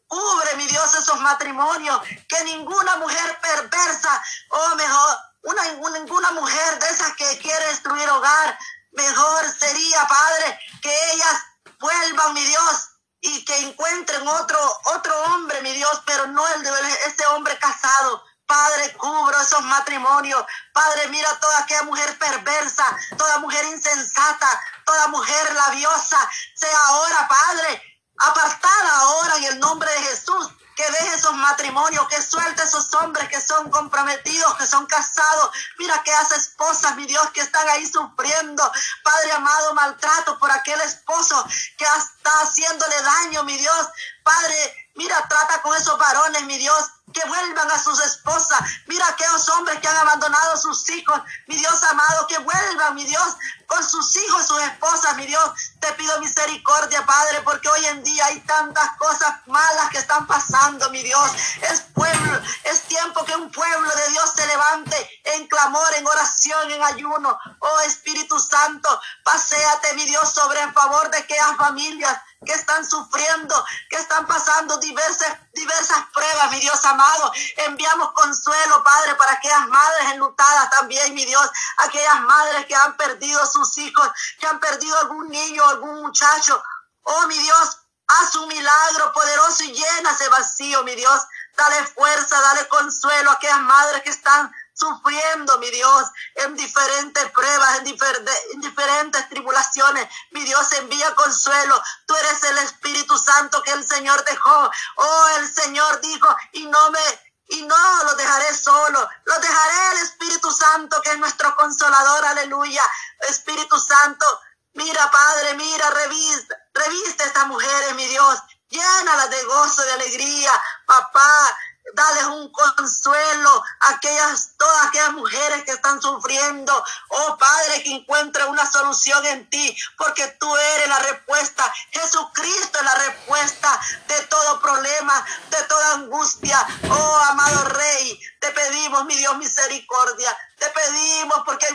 Cubre, 0.09 0.57
mi 0.57 0.67
Dios, 0.67 0.95
esos 0.95 1.19
matrimonios. 1.21 2.01
Que 2.29 2.45
ninguna 2.45 2.97
mujer 2.97 3.39
perversa, 3.41 4.23
o 4.51 4.75
mejor, 4.75 5.19
una, 5.43 5.63
ninguna 5.99 6.31
mujer 6.33 6.79
de 6.79 6.89
esas 6.91 7.15
que 7.15 7.39
quiere 7.39 7.67
destruir 7.69 8.09
hogar, 8.11 8.59
mejor 8.95 9.59
sería, 9.59 10.07
Padre, 10.07 10.59
que 10.83 11.13
ellas 11.13 11.43
vuelvan, 11.79 12.35
mi 12.35 12.45
Dios, 12.45 12.91
y 13.21 13.45
que 13.45 13.57
encuentren 13.59 14.27
otro, 14.27 14.59
otro 14.95 15.23
hombre, 15.25 15.63
mi 15.63 15.73
Dios, 15.73 16.03
pero 16.07 16.27
no 16.27 16.47
el 16.49 16.63
de 16.63 16.71
ese 17.07 17.27
hombre 17.29 17.59
casado. 17.59 18.23
Padre, 18.47 18.93
cubro 18.99 19.41
esos 19.41 19.63
matrimonios. 19.63 20.45
Padre, 20.73 21.09
mira 21.09 21.41
toda 21.41 21.59
aquella 21.61 21.85
mujer 21.85 22.19
perversa, 22.19 22.85
toda 23.17 23.39
mujer 23.39 23.65
insensata, 23.67 24.63
toda 24.85 25.09
mujer 25.09 25.55
labiosa. 25.55 26.31
Sea 26.55 26.79
ahora, 26.89 27.29
Padre, 27.29 27.83
apartada 28.19 28.97
ahora 28.99 29.37
en 29.37 29.45
el 29.45 29.61
nombre 29.61 29.91
de 29.91 30.01
Jesús 30.01 30.51
que 30.77 30.91
deje 30.91 31.15
esos 31.15 31.35
matrimonios, 31.35 32.09
que 32.09 32.21
suelte 32.21 32.63
esos 32.63 32.93
hombres 32.95 33.29
que 33.29 33.41
son 33.41 33.71
comprometidos, 33.71 34.57
que 34.57 34.67
son 34.67 34.87
casados. 34.87 35.51
Mira 35.79 36.03
que 36.03 36.13
hace 36.13 36.37
esposas, 36.37 36.97
mi 36.97 37.07
Dios, 37.07 37.31
que 37.31 37.41
están 37.41 37.69
ahí 37.69 37.87
sufriendo, 37.87 38.73
Padre 39.03 39.33
amado, 39.33 39.75
maltrato 39.75 40.39
por 40.39 40.51
aquel 40.51 40.81
esposo 40.83 41.45
que 41.77 41.85
está 41.85 42.31
haciéndole 42.43 43.03
daño, 43.03 43.45
mi 43.45 43.57
Dios. 43.57 43.89
Padre, 44.23 44.84
mira, 44.95 45.17
trata 45.29 45.63
con 45.63 45.77
esos 45.77 45.99
varones, 45.99 46.43
mi 46.45 46.59
Dios, 46.59 46.91
que 47.13 47.25
vuelvan 47.29 47.71
a 47.71 47.79
sus 47.79 48.01
esposas. 48.01 48.61
Mira 48.87 49.07
aquellos 49.07 49.49
hombres 49.51 49.79
que 49.81 49.89
han 49.89 49.97
abandonado 49.97 50.53
a 50.53 50.57
sus 50.57 50.89
hijos, 50.91 51.21
mi 51.47 51.57
Dios 51.57 51.83
amado, 51.85 52.27
que 52.27 52.39
vuelvan, 52.39 52.95
mi 52.95 53.05
Dios, 53.05 53.37
con 53.67 53.87
sus 53.87 54.17
hijos, 54.17 54.47
sus 54.47 54.61
esposas, 54.63 55.17
mi 55.17 55.27
Dios. 55.27 55.51
Te 55.81 55.93
pido 55.93 56.19
misericordia, 56.21 57.05
Padre, 57.07 57.41
porque 57.43 57.69
hoy 57.69 57.87
en 57.87 58.03
día 58.03 58.27
hay 58.27 58.41
tantas 58.41 58.97
cosas 58.99 59.35
malas 59.47 59.91
que 59.91 59.99
están 59.99 60.27
pasando, 60.27 60.91
mi 60.91 61.03
Dios. 61.03 61.31
Es 61.63 61.83
pueblo, 61.95 62.41
es 62.65 62.83
tiempo 62.83 63.25
que 63.25 63.37
un 63.37 63.51
pueblo 63.51 63.91
de 63.95 64.09
Dios 64.09 64.33
se 64.35 64.47
levante 64.47 65.21
en 65.25 65.47
clamor, 65.47 65.95
en 65.95 66.07
oración, 66.07 66.71
en 66.71 66.83
ayuno. 66.83 67.39
Oh 67.61 67.81
Espíritu 67.81 68.39
Santo, 68.39 69.01
paséate, 69.23 69.95
mi 69.95 70.05
Dios, 70.05 70.33
sobre 70.33 70.61
en 70.61 70.73
favor 70.75 71.11
de 71.11 71.19
aquellas 71.19 71.57
familias 71.57 72.19
que 72.45 72.53
están 72.53 72.89
sufriendo, 72.89 73.65
que 73.91 73.97
están 73.97 74.27
pasando 74.27 74.77
diversas, 74.79 75.37
diversas 75.53 75.99
pruebas, 76.13 76.51
mi 76.51 76.61
Dios 76.61 76.85
amado. 76.85 77.33
Enviamos 77.59 78.13
consuelo, 78.13 78.83
Padre, 78.83 79.15
para 79.17 79.33
aquellas 79.33 79.67
madres 79.69 80.13
enlutadas 80.13 80.71
también, 80.71 81.15
mi 81.15 81.25
Dios, 81.25 81.51
aquellas 81.79 82.21
madres 82.23 82.67
que 82.67 82.75
han 82.75 82.97
perdido 82.97 83.45
sus 83.47 83.77
hijos, 83.79 84.09
que 84.39 84.47
han 84.47 84.61
perdido 84.61 84.99
algún 85.01 85.29
niño, 85.29 85.65
algún 85.65 86.03
muchacho. 86.03 86.63
Oh, 87.03 87.27
mi 87.27 87.39
Dios, 87.39 87.79
haz 88.07 88.35
un 88.37 88.49
milagro 88.49 89.13
poderoso 89.13 89.65
y 89.65 89.73
llena 89.73 90.13
ese 90.13 90.29
vacío, 90.29 90.83
mi 90.85 90.95
Dios. 90.95 91.23
Dale 91.57 91.87
fuerza, 91.87 92.41
dale 92.41 92.69
consuelo 92.69 93.31
a 93.31 93.35
aquellas 93.35 93.61
madres 93.61 94.03
que 94.03 94.11
están 94.11 94.53
sufriendo, 94.75 95.59
mi 95.59 95.71
Dios, 95.71 96.11
en 96.35 96.55
diferentes 96.57 97.31
pruebas, 97.31 97.79
en, 97.79 97.87
en, 97.87 98.61
diferentes 98.61 99.29
tribulaciones. 99.29 100.09
Mi 100.33 100.45
Dios 100.45 100.71
envía 100.73 101.15
consuelo. 101.15 101.83
Tú 102.07 102.15
eres 102.17 102.43
el 102.45 102.59
Espíritu 102.59 103.17
Santo 103.17 103.63
que 103.63 103.73
el 103.73 103.87
Señor 103.87 104.23
dejó. 104.25 104.71
Oh, 104.97 105.27
el 105.39 105.53
Señor 105.53 106.01
dijo, 106.01 106.37
y 106.53 106.67
no 106.67 106.91
me... 106.91 107.01
Y 107.47 107.61
no 107.61 108.05
lo 108.05 108.15
dejaré 108.15 108.57
solo, 108.57 109.07
lo 109.27 109.39
dejaré 109.39 109.93
el 109.93 110.03
Espíritu 110.05 110.51
Santo 110.51 111.03
que 111.03 111.11
es 111.11 111.19
nuestro 111.19 111.55
consolador, 111.57 112.25
aleluya. 112.25 112.83
Espíritu 113.29 113.79
Santo, 113.79 114.25
mira 114.73 115.11
Padre, 115.11 115.53
mira, 115.53 115.91
revista, 115.91 116.57
reviste 116.73 117.23
a 117.23 117.27
estas 117.27 117.47
mujeres, 117.47 117.95
mi 117.97 118.07
Dios, 118.07 118.39
llénalas 118.69 119.31
de 119.31 119.45
gozo, 119.45 119.83
de 119.83 119.93
alegría, 119.93 120.53
papá, 120.87 121.59
Dale 121.93 122.27
un 122.27 122.51
consuelo 122.51 123.63
a 123.81 123.91
aquellas, 123.91 124.55
todas 124.57 124.87
aquellas 124.87 125.13
mujeres 125.13 125.65
que 125.65 125.73
están 125.73 126.01
sufriendo. 126.01 126.73
Oh 127.09 127.37
Padre, 127.37 127.83
que 127.83 127.91
encuentre 127.91 128.45
una 128.47 128.71
solución 128.71 129.25
en 129.27 129.49
ti, 129.51 129.77
porque 129.99 130.27
tú 130.41 130.57
eres 130.57 130.89
la 130.89 130.99
respuesta. 131.01 131.73
Jesucristo 131.91 132.79
es 132.79 132.85
la 132.85 132.95
respuesta 132.95 133.81
de 134.09 134.21
todo 134.23 134.61
problema, 134.61 135.25
de 135.51 135.63
toda 135.65 135.95
angustia. 135.95 136.67
Oh 136.89 137.17
amado 137.29 137.65
Rey, 137.65 138.21
te 138.41 138.51
pedimos, 138.51 139.05
mi 139.05 139.17
Dios, 139.17 139.37
misericordia. 139.37 140.37
Te 140.59 140.69
pedimos 140.71 141.43
porque 141.45 141.67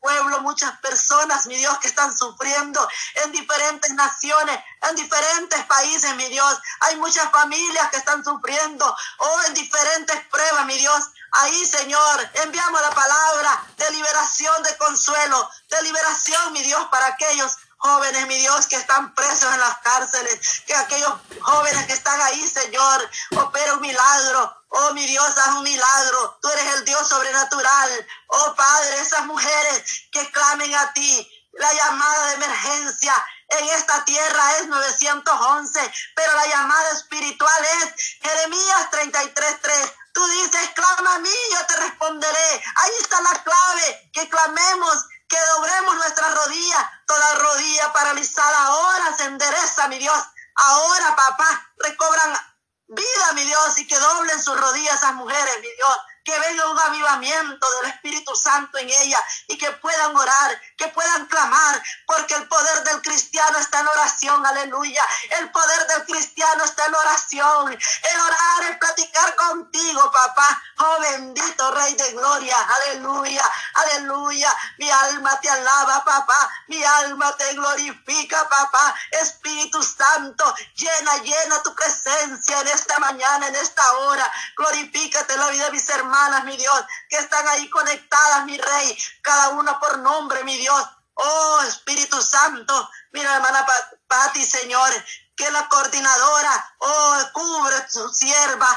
pueblo, 0.00 0.40
muchas 0.40 0.78
personas, 0.78 1.46
mi 1.46 1.56
Dios, 1.56 1.78
que 1.78 1.88
están 1.88 2.16
sufriendo 2.16 2.88
en 3.24 3.32
diferentes 3.32 3.92
naciones, 3.94 4.58
en 4.88 4.96
diferentes 4.96 5.64
países, 5.64 6.14
mi 6.16 6.28
Dios. 6.28 6.58
Hay 6.80 6.96
muchas 6.96 7.30
familias 7.30 7.90
que 7.90 7.96
están 7.96 8.24
sufriendo, 8.24 8.96
oh, 9.18 9.42
en 9.46 9.54
diferentes 9.54 10.16
pruebas, 10.26 10.66
mi 10.66 10.76
Dios. 10.78 11.10
Ahí, 11.32 11.66
Señor, 11.66 12.30
enviamos 12.44 12.80
la 12.80 12.90
palabra 12.90 13.64
de 13.76 13.90
liberación, 13.90 14.62
de 14.62 14.76
consuelo, 14.76 15.50
de 15.68 15.82
liberación, 15.82 16.52
mi 16.52 16.62
Dios, 16.62 16.86
para 16.90 17.06
aquellos 17.06 17.56
jóvenes, 17.78 18.26
mi 18.26 18.38
Dios, 18.38 18.66
que 18.66 18.76
están 18.76 19.14
presos 19.14 19.52
en 19.52 19.60
las 19.60 19.78
cárceles, 19.78 20.62
que 20.66 20.74
aquellos 20.74 21.12
jóvenes 21.40 21.86
que 21.86 21.92
están 21.92 22.20
ahí, 22.22 22.48
Señor, 22.48 23.10
opera 23.36 23.74
un 23.74 23.80
milagro. 23.80 24.55
Oh, 24.68 24.92
mi 24.92 25.06
Dios, 25.06 25.38
haz 25.38 25.54
un 25.54 25.62
milagro. 25.62 26.38
Tú 26.42 26.48
eres 26.48 26.74
el 26.74 26.84
Dios 26.84 27.08
sobrenatural. 27.08 28.06
Oh, 28.28 28.54
Padre, 28.54 28.98
esas 29.00 29.24
mujeres 29.26 30.08
que 30.12 30.30
clamen 30.30 30.74
a 30.74 30.92
ti. 30.92 31.32
La 31.52 31.72
llamada 31.72 32.26
de 32.26 32.34
emergencia 32.34 33.26
en 33.48 33.68
esta 33.70 34.04
tierra 34.04 34.58
es 34.58 34.66
911, 34.66 35.92
pero 36.14 36.32
la 36.34 36.46
llamada 36.48 36.90
espiritual 36.90 37.64
es 37.64 38.18
Jeremías 38.20 38.90
33.3. 38.90 39.94
Tú 40.12 40.26
dices, 40.26 40.70
clama 40.74 41.14
a 41.14 41.18
mí, 41.20 41.30
yo 41.52 41.66
te 41.66 41.76
responderé. 41.76 42.64
Ahí 42.76 42.92
está 43.00 43.20
la 43.22 43.42
clave, 43.42 44.10
que 44.12 44.28
clamemos 44.28 45.06
que 45.28 45.36
doblemos 45.56 45.96
nuestras 45.96 46.34
rodillas, 46.34 46.86
toda 47.06 47.34
rodilla 47.34 47.92
paralizada 47.92 48.66
ahora 48.66 49.16
se 49.16 49.24
endereza, 49.24 49.88
mi 49.88 49.98
Dios. 49.98 50.18
Ahora, 50.54 51.16
papá, 51.16 51.72
recobran 51.78 52.55
vida, 52.88 53.32
mi 53.34 53.44
Dios, 53.44 53.78
y 53.78 53.86
que 53.86 53.98
doblen 53.98 54.40
sus 54.42 54.58
rodillas 54.60 54.94
esas 54.94 55.14
mujeres, 55.14 55.56
mi 55.60 55.68
Dios 55.76 55.98
que 56.26 56.36
venga 56.40 56.68
un 56.68 56.78
avivamiento 56.78 57.66
del 57.80 57.92
Espíritu 57.92 58.34
Santo 58.34 58.78
en 58.78 58.90
ella 58.90 59.18
y 59.46 59.56
que 59.56 59.70
puedan 59.70 60.14
orar, 60.16 60.60
que 60.76 60.88
puedan 60.88 61.26
clamar, 61.26 61.80
porque 62.04 62.34
el 62.34 62.48
poder 62.48 62.82
del 62.82 63.00
cristiano 63.00 63.56
está 63.58 63.78
en 63.78 63.86
oración, 63.86 64.44
aleluya. 64.44 65.02
El 65.38 65.52
poder 65.52 65.86
del 65.86 66.04
cristiano 66.04 66.64
está 66.64 66.86
en 66.86 66.94
oración. 66.96 67.72
El 67.72 68.20
orar 68.20 68.72
es 68.72 68.76
platicar 68.78 69.36
contigo, 69.36 70.10
papá. 70.10 70.62
Oh 70.78 71.00
bendito 71.00 71.70
Rey 71.70 71.94
de 71.94 72.10
Gloria, 72.12 72.56
aleluya, 72.58 73.44
aleluya. 73.74 74.52
Mi 74.78 74.90
alma 74.90 75.40
te 75.40 75.48
alaba, 75.48 76.02
papá. 76.04 76.50
Mi 76.66 76.82
alma 76.82 77.36
te 77.36 77.54
glorifica, 77.54 78.48
papá. 78.48 78.94
Espíritu 79.12 79.80
Santo, 79.80 80.52
llena, 80.74 81.18
llena 81.18 81.62
tu 81.62 81.72
presencia 81.72 82.60
en 82.62 82.68
esta 82.68 82.98
mañana, 82.98 83.46
en 83.46 83.54
esta 83.54 83.92
hora. 83.98 84.28
Glorifícate 84.56 85.36
la 85.36 85.48
vida 85.50 85.66
de 85.66 85.70
mis 85.70 85.88
hermanos 85.88 86.15
mi 86.44 86.56
Dios, 86.56 86.84
que 87.08 87.18
están 87.18 87.46
ahí 87.48 87.68
conectadas, 87.70 88.44
mi 88.44 88.56
Rey, 88.56 88.98
cada 89.22 89.50
una 89.50 89.78
por 89.78 89.98
nombre, 89.98 90.44
mi 90.44 90.56
Dios. 90.56 90.86
Oh, 91.14 91.62
Espíritu 91.66 92.20
Santo, 92.20 92.90
mira, 93.12 93.36
hermana 93.36 93.66
Pati, 94.06 94.44
Señor, 94.44 94.92
que 95.34 95.50
la 95.50 95.68
coordinadora, 95.68 96.74
oh, 96.78 97.18
cubre 97.32 97.88
su 97.88 98.08
sierva, 98.12 98.68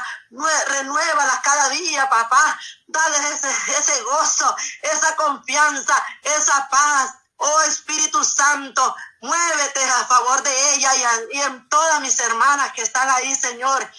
renuévala 0.68 1.40
cada 1.42 1.68
día, 1.70 2.08
papá. 2.08 2.58
Dale 2.86 3.16
ese, 3.32 4.02
gozo, 4.02 4.56
esa 4.82 5.16
confianza, 5.16 5.94
esa 6.22 6.68
paz. 6.68 7.14
Oh 7.42 7.60
Espíritu 7.62 8.22
Santo, 8.22 8.94
muévete 9.22 9.82
a 9.82 10.04
favor 10.04 10.42
de 10.42 10.74
ella 10.74 10.94
y, 10.94 11.36
y 11.36 11.40
en 11.40 11.68
todas 11.70 12.00
mis 12.00 12.18
hermanas 12.20 12.72
que 12.72 12.82
están 12.82 13.08
ahí, 13.08 13.34
Señor. 13.34 13.90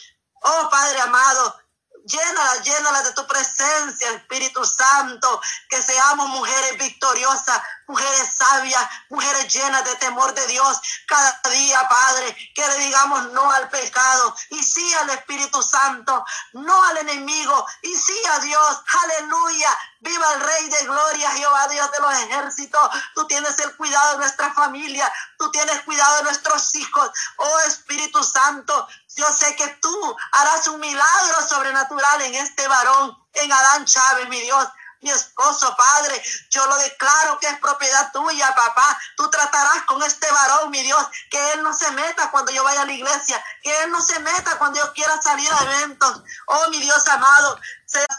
Oh 0.44 0.70
Padre 0.70 1.02
amado, 1.02 1.61
Llénala, 2.06 2.62
llénala 2.64 3.04
de 3.04 3.14
tu 3.14 3.26
presencia, 3.28 4.12
Espíritu 4.12 4.66
Santo. 4.66 5.42
Que 5.70 5.82
seamos 5.82 6.28
mujeres 6.30 6.78
victoriosas, 6.78 7.62
mujeres 7.88 8.30
sabias, 8.36 8.88
mujeres 9.10 9.54
llenas 9.54 9.84
de 9.86 9.96
temor 9.98 10.34
de 10.34 10.46
Dios. 10.48 10.82
Cada 11.08 11.42
día, 11.50 11.88
Padre, 11.88 12.36
que 12.56 12.68
le 12.68 12.78
digamos 12.80 13.32
no 13.32 13.52
al 13.52 13.70
pecado 13.70 14.36
y 14.50 14.64
sí 14.64 14.94
al 14.96 15.10
Espíritu 15.12 15.62
Santo, 15.62 16.24
no 16.54 16.84
al 16.86 16.98
enemigo 16.98 17.66
y 17.82 17.96
sí 17.96 18.18
a 18.34 18.40
Dios. 18.40 18.82
Aleluya. 19.04 19.78
Viva 20.02 20.34
el 20.34 20.42
Rey 20.42 20.70
de 20.70 20.86
Gloria, 20.86 21.32
Jehová 21.32 21.68
Dios 21.68 21.92
de 21.92 22.00
los 22.00 22.14
ejércitos. 22.14 22.90
Tú 23.14 23.28
tienes 23.28 23.58
el 23.60 23.76
cuidado 23.78 24.14
de 24.14 24.18
nuestra 24.18 24.52
familia. 24.54 25.12
Tú 25.38 25.52
tienes 25.52 25.82
cuidado 25.84 26.18
de 26.18 26.24
nuestros 26.24 26.74
hijos. 26.76 27.12
Oh 27.38 27.60
Espíritu 27.68 28.24
Santo, 28.24 28.88
yo 29.16 29.32
sé 29.32 29.56
que 29.56 29.68
tú 29.82 30.18
harás 30.32 30.68
un 30.68 30.80
milagro 30.80 31.48
sobrenatural 31.48 32.22
en 32.24 32.34
este 32.34 32.68
varón, 32.68 33.16
en 33.34 33.52
Adán 33.52 33.86
Chávez, 33.86 34.28
mi 34.28 34.42
Dios 34.42 34.68
mi 35.02 35.10
esposo, 35.10 35.76
Padre. 35.76 36.22
Yo 36.50 36.66
lo 36.68 36.78
declaro 36.78 37.40
que 37.40 37.48
es 37.48 37.60
propiedad 37.60 38.12
tuya, 38.12 38.54
papá. 38.56 38.98
Tú 39.18 39.30
tratarás 39.30 39.84
con 39.86 40.02
este 40.04 40.32
varón, 40.32 40.70
mi 40.70 40.82
Dios, 40.84 41.04
que 41.30 41.54
él 41.54 41.64
no 41.64 41.74
se 41.74 41.90
meta 41.92 42.30
cuando 42.32 42.52
yo 42.52 42.64
vaya 42.64 42.84
a 42.84 42.86
la 42.86 42.94
iglesia, 42.94 43.44
que 43.64 43.84
él 43.84 43.92
no 43.92 44.02
se 44.02 44.20
meta 44.20 44.58
cuando 44.58 44.80
yo 44.80 44.94
quiera 44.94 45.20
salir 45.22 45.52
a 45.52 45.64
eventos. 45.64 46.22
Oh, 46.48 46.70
mi 46.70 46.80
Dios 46.80 47.08
amado, 47.08 47.60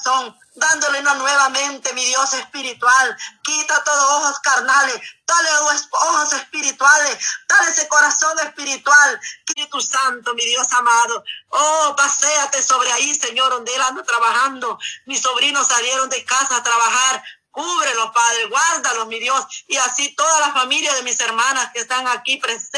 son 0.02 0.37
dándole 0.54 1.00
una 1.00 1.14
nuevamente, 1.14 1.92
mi 1.94 2.04
Dios 2.04 2.32
espiritual. 2.35 3.16
Quita 3.42 3.82
todos 3.85 4.22
ojos 4.22 4.38
carnales, 4.40 5.00
dale 5.26 5.48
ojos 5.90 6.32
espirituales, 6.35 7.18
dale 7.48 7.70
ese 7.70 7.88
corazón 7.88 8.38
espiritual. 8.40 9.20
Espíritu 9.46 9.80
Santo, 9.80 10.35
mi 10.35 10.44
Dios 10.44 10.70
amado. 10.72 11.24
Oh, 11.48 11.94
paséate 11.96 12.62
sobre 12.62 12.92
ahí, 12.92 13.14
Señor, 13.14 13.50
donde 13.50 13.74
él 13.74 13.82
anda 13.82 14.02
trabajando. 14.02 14.78
Mis 15.06 15.20
sobrinos 15.20 15.68
salieron 15.68 16.08
de 16.08 16.24
casa 16.24 16.56
a 16.56 16.62
trabajar. 16.62 17.22
Cúbrelos, 17.50 18.11
Padre, 18.12 18.46
guárdalos, 18.46 19.06
mi 19.08 19.20
Dios. 19.20 19.64
Y 19.68 19.76
así 19.76 20.14
toda 20.14 20.40
la 20.40 20.52
familia 20.52 20.94
de 20.94 21.02
mis 21.02 21.20
hermanas 21.20 21.70
que 21.72 21.80
están 21.80 22.08
aquí 22.08 22.38
presentes. 22.38 22.70